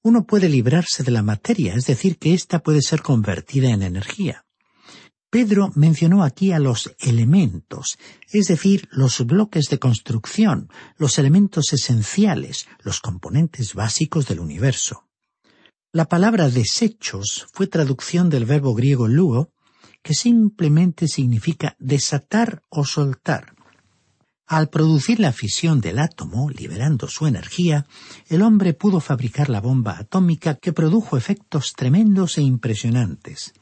Uno 0.00 0.24
puede 0.24 0.48
librarse 0.48 1.02
de 1.02 1.10
la 1.10 1.22
materia, 1.22 1.74
es 1.74 1.84
decir, 1.84 2.18
que 2.18 2.32
ésta 2.32 2.60
puede 2.60 2.80
ser 2.80 3.02
convertida 3.02 3.68
en 3.70 3.82
energía. 3.82 4.45
Pedro 5.36 5.70
mencionó 5.74 6.24
aquí 6.24 6.52
a 6.52 6.58
los 6.58 6.94
elementos, 6.98 7.98
es 8.32 8.46
decir, 8.46 8.88
los 8.90 9.20
bloques 9.26 9.66
de 9.66 9.78
construcción, 9.78 10.70
los 10.96 11.18
elementos 11.18 11.74
esenciales, 11.74 12.66
los 12.82 13.00
componentes 13.02 13.74
básicos 13.74 14.26
del 14.28 14.40
universo. 14.40 15.04
La 15.92 16.06
palabra 16.06 16.48
desechos 16.48 17.48
fue 17.52 17.66
traducción 17.66 18.30
del 18.30 18.46
verbo 18.46 18.74
griego 18.74 19.08
lugo, 19.08 19.52
que 20.02 20.14
simplemente 20.14 21.06
significa 21.06 21.76
desatar 21.78 22.62
o 22.70 22.86
soltar. 22.86 23.56
Al 24.46 24.70
producir 24.70 25.20
la 25.20 25.34
fisión 25.34 25.82
del 25.82 25.98
átomo, 25.98 26.48
liberando 26.48 27.08
su 27.08 27.26
energía, 27.26 27.84
el 28.30 28.40
hombre 28.40 28.72
pudo 28.72 29.00
fabricar 29.00 29.50
la 29.50 29.60
bomba 29.60 29.98
atómica 29.98 30.54
que 30.54 30.72
produjo 30.72 31.18
efectos 31.18 31.74
tremendos 31.74 32.38
e 32.38 32.40
impresionantes. 32.40 33.52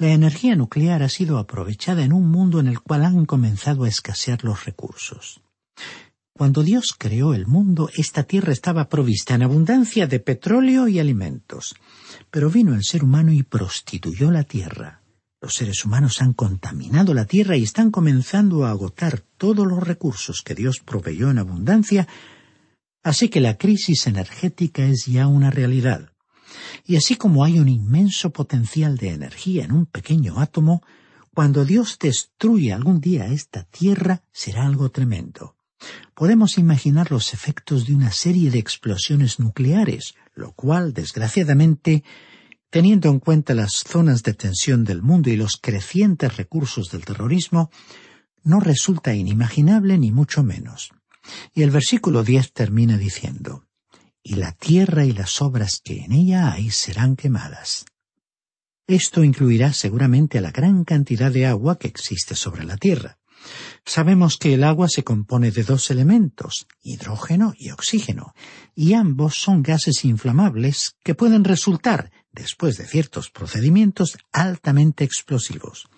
La 0.00 0.12
energía 0.12 0.56
nuclear 0.56 1.02
ha 1.02 1.10
sido 1.10 1.36
aprovechada 1.36 2.02
en 2.02 2.14
un 2.14 2.30
mundo 2.30 2.58
en 2.58 2.68
el 2.68 2.80
cual 2.80 3.04
han 3.04 3.26
comenzado 3.26 3.84
a 3.84 3.88
escasear 3.88 4.44
los 4.44 4.64
recursos. 4.64 5.42
Cuando 6.32 6.62
Dios 6.62 6.94
creó 6.96 7.34
el 7.34 7.46
mundo, 7.46 7.90
esta 7.94 8.22
tierra 8.22 8.50
estaba 8.50 8.88
provista 8.88 9.34
en 9.34 9.42
abundancia 9.42 10.06
de 10.06 10.18
petróleo 10.18 10.88
y 10.88 11.00
alimentos. 11.00 11.74
Pero 12.30 12.48
vino 12.48 12.74
el 12.74 12.82
ser 12.82 13.04
humano 13.04 13.30
y 13.30 13.42
prostituyó 13.42 14.30
la 14.30 14.44
tierra. 14.44 15.02
Los 15.38 15.56
seres 15.56 15.84
humanos 15.84 16.22
han 16.22 16.32
contaminado 16.32 17.12
la 17.12 17.26
tierra 17.26 17.58
y 17.58 17.64
están 17.64 17.90
comenzando 17.90 18.64
a 18.64 18.70
agotar 18.70 19.20
todos 19.36 19.66
los 19.66 19.86
recursos 19.86 20.40
que 20.40 20.54
Dios 20.54 20.80
proveyó 20.82 21.30
en 21.30 21.36
abundancia, 21.36 22.08
así 23.02 23.28
que 23.28 23.40
la 23.40 23.58
crisis 23.58 24.06
energética 24.06 24.82
es 24.82 25.04
ya 25.04 25.26
una 25.26 25.50
realidad. 25.50 26.09
Y 26.84 26.96
así 26.96 27.16
como 27.16 27.44
hay 27.44 27.58
un 27.58 27.68
inmenso 27.68 28.30
potencial 28.30 28.96
de 28.96 29.10
energía 29.10 29.64
en 29.64 29.72
un 29.72 29.86
pequeño 29.86 30.40
átomo, 30.40 30.82
cuando 31.34 31.64
Dios 31.64 31.98
destruye 31.98 32.72
algún 32.72 33.00
día 33.00 33.26
esta 33.26 33.64
tierra 33.64 34.22
será 34.32 34.66
algo 34.66 34.90
tremendo. 34.90 35.56
Podemos 36.14 36.58
imaginar 36.58 37.10
los 37.10 37.32
efectos 37.32 37.86
de 37.86 37.94
una 37.94 38.12
serie 38.12 38.50
de 38.50 38.58
explosiones 38.58 39.38
nucleares, 39.38 40.14
lo 40.34 40.52
cual, 40.52 40.92
desgraciadamente, 40.92 42.04
teniendo 42.68 43.08
en 43.08 43.20
cuenta 43.20 43.54
las 43.54 43.72
zonas 43.72 44.22
de 44.22 44.34
tensión 44.34 44.84
del 44.84 45.02
mundo 45.02 45.30
y 45.30 45.36
los 45.36 45.56
crecientes 45.56 46.36
recursos 46.36 46.90
del 46.90 47.04
terrorismo, 47.04 47.70
no 48.42 48.60
resulta 48.60 49.14
inimaginable 49.14 49.98
ni 49.98 50.12
mucho 50.12 50.42
menos. 50.42 50.90
Y 51.54 51.62
el 51.62 51.70
versículo 51.70 52.22
diez 52.22 52.52
termina 52.52 52.98
diciendo 52.98 53.64
Y 54.22 54.34
la 54.34 54.52
tierra 54.52 55.04
y 55.04 55.12
las 55.12 55.40
obras 55.40 55.80
que 55.82 56.04
en 56.04 56.12
ella 56.12 56.52
hay 56.52 56.70
serán 56.70 57.16
quemadas. 57.16 57.86
Esto 58.86 59.22
incluirá 59.22 59.72
seguramente 59.72 60.40
la 60.40 60.50
gran 60.50 60.84
cantidad 60.84 61.30
de 61.30 61.46
agua 61.46 61.78
que 61.78 61.88
existe 61.88 62.34
sobre 62.34 62.64
la 62.64 62.76
tierra. 62.76 63.18
Sabemos 63.84 64.36
que 64.36 64.54
el 64.54 64.64
agua 64.64 64.88
se 64.88 65.04
compone 65.04 65.50
de 65.50 65.62
dos 65.62 65.90
elementos, 65.90 66.66
hidrógeno 66.82 67.54
y 67.56 67.70
oxígeno, 67.70 68.34
y 68.74 68.94
ambos 68.94 69.36
son 69.36 69.62
gases 69.62 70.04
inflamables 70.04 70.96
que 71.02 71.14
pueden 71.14 71.44
resultar, 71.44 72.10
después 72.32 72.76
de 72.76 72.86
ciertos 72.86 73.30
procedimientos, 73.30 74.18
altamente 74.32 75.04
explosivos. 75.04 75.88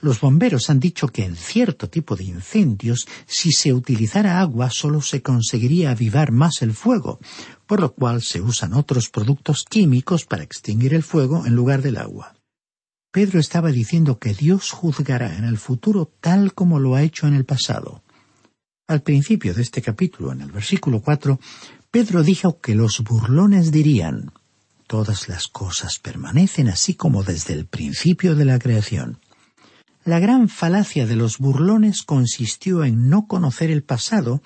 Los 0.00 0.20
bomberos 0.20 0.70
han 0.70 0.78
dicho 0.78 1.08
que 1.08 1.24
en 1.24 1.36
cierto 1.36 1.88
tipo 1.88 2.14
de 2.16 2.24
incendios, 2.24 3.06
si 3.26 3.52
se 3.52 3.72
utilizara 3.72 4.40
agua, 4.40 4.70
solo 4.70 5.02
se 5.02 5.22
conseguiría 5.22 5.90
avivar 5.90 6.30
más 6.30 6.62
el 6.62 6.72
fuego, 6.72 7.18
por 7.66 7.80
lo 7.80 7.92
cual 7.92 8.22
se 8.22 8.40
usan 8.40 8.74
otros 8.74 9.08
productos 9.08 9.64
químicos 9.64 10.24
para 10.24 10.44
extinguir 10.44 10.94
el 10.94 11.02
fuego 11.02 11.46
en 11.46 11.54
lugar 11.54 11.82
del 11.82 11.96
agua. 11.96 12.34
Pedro 13.10 13.40
estaba 13.40 13.70
diciendo 13.70 14.18
que 14.18 14.34
Dios 14.34 14.70
juzgará 14.70 15.36
en 15.36 15.44
el 15.44 15.58
futuro 15.58 16.12
tal 16.20 16.54
como 16.54 16.78
lo 16.78 16.94
ha 16.94 17.02
hecho 17.02 17.26
en 17.26 17.34
el 17.34 17.44
pasado. 17.44 18.02
Al 18.86 19.02
principio 19.02 19.54
de 19.54 19.62
este 19.62 19.82
capítulo, 19.82 20.32
en 20.32 20.42
el 20.42 20.52
versículo 20.52 21.00
cuatro, 21.00 21.40
Pedro 21.90 22.22
dijo 22.22 22.60
que 22.60 22.74
los 22.74 23.00
burlones 23.00 23.72
dirían 23.72 24.32
Todas 24.86 25.28
las 25.28 25.48
cosas 25.48 25.98
permanecen 25.98 26.68
así 26.68 26.94
como 26.94 27.22
desde 27.22 27.52
el 27.52 27.66
principio 27.66 28.34
de 28.34 28.46
la 28.46 28.58
creación. 28.58 29.20
La 30.08 30.20
gran 30.20 30.48
falacia 30.48 31.06
de 31.06 31.16
los 31.16 31.36
burlones 31.36 32.02
consistió 32.02 32.82
en 32.82 33.10
no 33.10 33.26
conocer 33.26 33.70
el 33.70 33.84
pasado, 33.84 34.40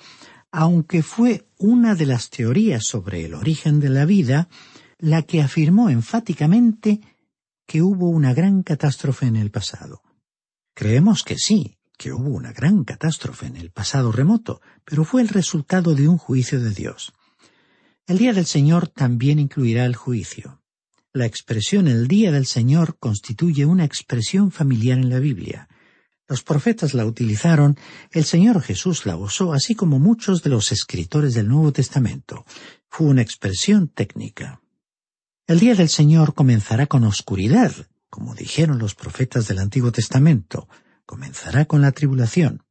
aunque 0.51 1.03
fue 1.03 1.47
una 1.57 1.95
de 1.95 2.05
las 2.05 2.29
teorías 2.29 2.83
sobre 2.85 3.23
el 3.23 3.33
origen 3.33 3.79
de 3.79 3.87
la 3.87 4.03
vida 4.03 4.49
la 4.99 5.21
que 5.21 5.41
afirmó 5.41 5.89
enfáticamente 5.89 6.99
que 7.65 7.81
hubo 7.81 8.09
una 8.09 8.33
gran 8.33 8.61
catástrofe 8.61 9.25
en 9.25 9.37
el 9.37 9.51
pasado. 9.51 10.01
Creemos 10.73 11.23
que 11.23 11.37
sí, 11.37 11.77
que 11.97 12.11
hubo 12.11 12.31
una 12.31 12.51
gran 12.51 12.83
catástrofe 12.83 13.45
en 13.45 13.55
el 13.55 13.71
pasado 13.71 14.11
remoto, 14.11 14.59
pero 14.83 15.05
fue 15.05 15.21
el 15.21 15.29
resultado 15.29 15.95
de 15.95 16.09
un 16.09 16.17
juicio 16.17 16.59
de 16.59 16.71
Dios. 16.71 17.13
El 18.05 18.17
día 18.17 18.33
del 18.33 18.47
Señor 18.47 18.89
también 18.89 19.39
incluirá 19.39 19.85
el 19.85 19.95
juicio. 19.95 20.61
La 21.15 21.27
expresión 21.27 21.87
el 21.87 22.07
día 22.07 22.31
del 22.31 22.47
Señor 22.47 22.97
constituye 22.97 23.67
una 23.67 23.85
expresión 23.85 24.49
familiar 24.49 24.97
en 24.97 25.09
la 25.09 25.19
Biblia. 25.19 25.69
Los 26.27 26.41
profetas 26.41 26.95
la 26.95 27.05
utilizaron, 27.05 27.77
el 28.09 28.23
Señor 28.23 28.63
Jesús 28.63 29.05
la 29.05 29.15
usó, 29.15 29.53
así 29.53 29.75
como 29.75 29.99
muchos 29.99 30.41
de 30.41 30.49
los 30.49 30.71
escritores 30.71 31.35
del 31.35 31.49
Nuevo 31.49 31.71
Testamento. 31.71 32.45
Fue 32.89 33.05
una 33.05 33.21
expresión 33.21 33.89
técnica. 33.89 34.63
El 35.45 35.59
día 35.59 35.75
del 35.75 35.89
Señor 35.89 36.33
comenzará 36.33 36.87
con 36.87 37.03
oscuridad, 37.03 37.71
como 38.09 38.33
dijeron 38.33 38.79
los 38.79 38.95
profetas 38.95 39.47
del 39.47 39.59
Antiguo 39.59 39.91
Testamento, 39.91 40.67
comenzará 41.05 41.65
con 41.65 41.81
la 41.83 41.91
tribulación. 41.91 42.63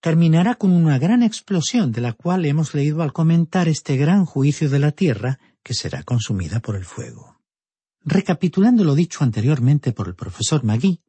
Terminará 0.00 0.56
con 0.56 0.72
una 0.72 0.98
gran 0.98 1.22
explosión 1.22 1.92
de 1.92 2.00
la 2.00 2.12
cual 2.12 2.44
hemos 2.44 2.74
leído 2.74 3.02
al 3.02 3.12
comentar 3.12 3.68
este 3.68 3.96
gran 3.96 4.24
juicio 4.24 4.68
de 4.68 4.80
la 4.80 4.90
tierra 4.90 5.38
que 5.62 5.74
será 5.74 6.02
consumida 6.02 6.58
por 6.58 6.74
el 6.74 6.84
fuego. 6.84 7.31
Recapitulando 8.04 8.84
lo 8.84 8.94
dicho 8.94 9.22
anteriormente 9.22 9.92
por 9.92 10.08
el 10.08 10.14
profesor 10.14 10.64
Magui, 10.64 11.00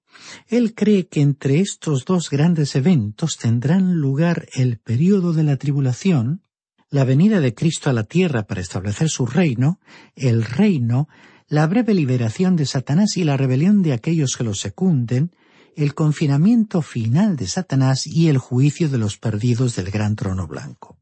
él 0.47 0.75
cree 0.75 1.07
que 1.07 1.21
entre 1.21 1.59
estos 1.59 2.05
dos 2.05 2.29
grandes 2.29 2.75
eventos 2.75 3.37
tendrán 3.37 3.95
lugar 3.95 4.47
el 4.53 4.77
período 4.77 5.33
de 5.33 5.43
la 5.43 5.57
tribulación, 5.57 6.43
la 6.89 7.03
venida 7.03 7.39
de 7.39 7.55
Cristo 7.55 7.89
a 7.89 7.93
la 7.93 8.03
tierra 8.03 8.43
para 8.43 8.61
establecer 8.61 9.09
su 9.09 9.25
reino, 9.25 9.79
el 10.15 10.43
reino, 10.43 11.07
la 11.47 11.65
breve 11.65 11.95
liberación 11.95 12.55
de 12.55 12.67
Satanás 12.67 13.17
y 13.17 13.23
la 13.23 13.37
rebelión 13.37 13.81
de 13.81 13.93
aquellos 13.93 14.37
que 14.37 14.43
lo 14.43 14.53
secunden, 14.53 15.31
el 15.75 15.95
confinamiento 15.95 16.83
final 16.83 17.35
de 17.35 17.47
Satanás 17.47 18.05
y 18.05 18.27
el 18.27 18.37
juicio 18.37 18.89
de 18.89 18.99
los 18.99 19.17
perdidos 19.17 19.75
del 19.75 19.89
gran 19.89 20.15
trono 20.15 20.47
blanco. 20.47 20.99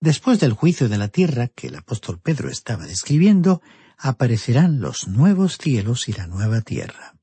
Después 0.00 0.40
del 0.40 0.52
juicio 0.52 0.88
de 0.88 0.98
la 0.98 1.08
tierra 1.08 1.48
que 1.48 1.68
el 1.68 1.76
apóstol 1.76 2.18
Pedro 2.20 2.48
estaba 2.48 2.86
describiendo, 2.86 3.62
aparecerán 4.00 4.80
los 4.80 5.08
nuevos 5.08 5.58
cielos 5.58 6.08
y 6.08 6.12
la 6.12 6.26
nueva 6.26 6.62
tierra. 6.62 7.14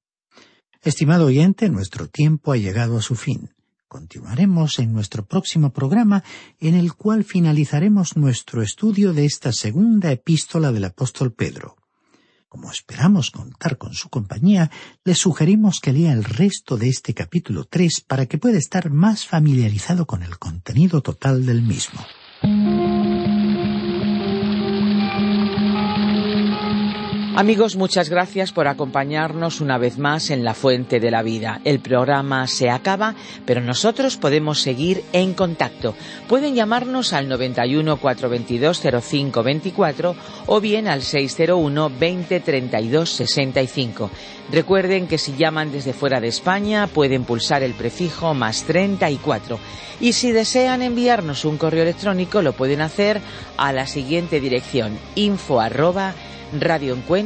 Estimado 0.82 1.26
oyente, 1.26 1.70
nuestro 1.70 2.08
tiempo 2.08 2.52
ha 2.52 2.58
llegado 2.58 2.98
a 2.98 3.02
su 3.02 3.16
fin. 3.16 3.50
Continuaremos 3.88 4.80
en 4.80 4.94
nuestro 4.94 5.26
próximo 5.26 5.72
programa 5.72 6.24
en 6.60 6.76
el 6.76 6.94
cual 6.94 7.24
finalizaremos 7.24 8.16
nuestro 8.16 8.62
estudio 8.62 9.14
de 9.14 9.26
esta 9.26 9.54
segunda 9.54 10.12
epístola 10.12 10.72
del 10.72 10.86
apóstol 10.86 11.34
Pedro. 11.34 11.78
Como 12.48 12.72
esperamos 12.72 13.32
contar 13.32 13.78
con 13.78 13.94
su 13.94 14.10
compañía, 14.10 14.72
le 15.04 15.16
sugerimos 15.16 15.80
que 15.82 15.94
lea 15.94 16.14
el 16.14 16.24
resto 16.24 16.78
de 16.78 16.90
este 16.90 17.14
capítulo 17.14 17.66
3 17.66 18.02
para 18.08 18.26
que 18.26 18.38
pueda 18.38 18.58
estar 18.58 18.90
más 18.90 19.26
familiarizado 19.26 20.06
con 20.06 20.24
el 20.24 20.38
contenido 20.38 21.02
total 21.02 21.46
del 21.46 21.62
mismo. 21.62 22.00
Amigos, 27.40 27.76
muchas 27.76 28.10
gracias 28.10 28.52
por 28.52 28.68
acompañarnos 28.68 29.62
una 29.62 29.78
vez 29.78 30.00
más 30.00 30.32
en 30.32 30.44
La 30.44 30.56
Fuente 30.56 31.00
de 31.00 31.12
la 31.12 31.22
Vida. 31.22 31.62
El 31.66 31.80
programa 31.80 32.48
se 32.48 32.72
acaba, 32.72 33.14
pero 33.46 33.62
nosotros 33.62 34.18
podemos 34.18 34.60
seguir 34.60 35.04
en 35.14 35.36
contacto. 35.36 35.94
Pueden 36.28 36.56
llamarnos 36.56 37.14
al 37.14 37.30
91 37.30 37.98
422 37.98 38.82
0524 38.82 40.16
o 40.48 40.60
bien 40.60 40.88
al 40.88 41.04
601 41.04 41.92
20 42.00 42.40
32 42.40 43.08
65. 43.08 44.10
Recuerden 44.52 45.06
que 45.06 45.20
si 45.20 45.36
llaman 45.36 45.72
desde 45.72 45.94
fuera 45.94 46.20
de 46.20 46.30
España 46.30 46.88
pueden 46.88 47.24
pulsar 47.24 47.62
el 47.62 47.76
prefijo 47.76 48.34
más 48.34 48.64
34. 48.64 49.60
Y 50.00 50.14
si 50.14 50.32
desean 50.32 50.82
enviarnos 50.82 51.46
un 51.46 51.60
correo 51.60 51.84
electrónico 51.84 52.42
lo 52.42 52.54
pueden 52.54 52.82
hacer 52.82 53.22
a 53.58 53.74
la 53.74 53.86
siguiente 53.86 54.40
dirección 54.40 54.98
info 55.14 55.60
arroba 55.60 56.16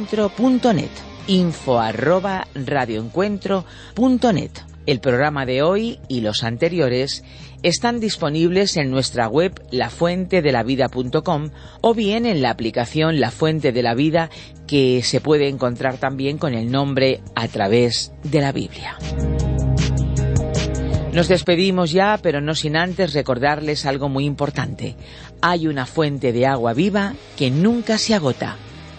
radioencuentro.net. 0.02 0.90
Info 1.28 1.78
arroba 1.78 2.46
radioencuentro.net. 2.54 4.50
El 4.84 4.98
programa 5.00 5.46
de 5.46 5.62
hoy 5.62 6.00
y 6.08 6.22
los 6.22 6.42
anteriores 6.42 7.22
están 7.62 8.00
disponibles 8.00 8.76
en 8.76 8.90
nuestra 8.90 9.28
web 9.28 9.62
lafuentedelavida.com 9.70 11.50
o 11.80 11.94
bien 11.94 12.26
en 12.26 12.42
la 12.42 12.50
aplicación 12.50 13.20
La 13.20 13.30
Fuente 13.30 13.70
de 13.70 13.82
la 13.82 13.94
Vida 13.94 14.28
que 14.66 15.02
se 15.04 15.20
puede 15.20 15.48
encontrar 15.48 15.98
también 15.98 16.38
con 16.38 16.54
el 16.54 16.72
nombre 16.72 17.20
a 17.36 17.46
través 17.46 18.12
de 18.24 18.40
la 18.40 18.50
Biblia. 18.50 18.98
Nos 21.12 21.28
despedimos 21.28 21.92
ya, 21.92 22.18
pero 22.20 22.40
no 22.40 22.54
sin 22.56 22.76
antes 22.76 23.12
recordarles 23.12 23.86
algo 23.86 24.08
muy 24.08 24.24
importante. 24.24 24.96
Hay 25.42 25.68
una 25.68 25.86
fuente 25.86 26.32
de 26.32 26.46
agua 26.46 26.72
viva 26.72 27.14
que 27.36 27.50
nunca 27.50 27.98
se 27.98 28.14
agota 28.14 28.56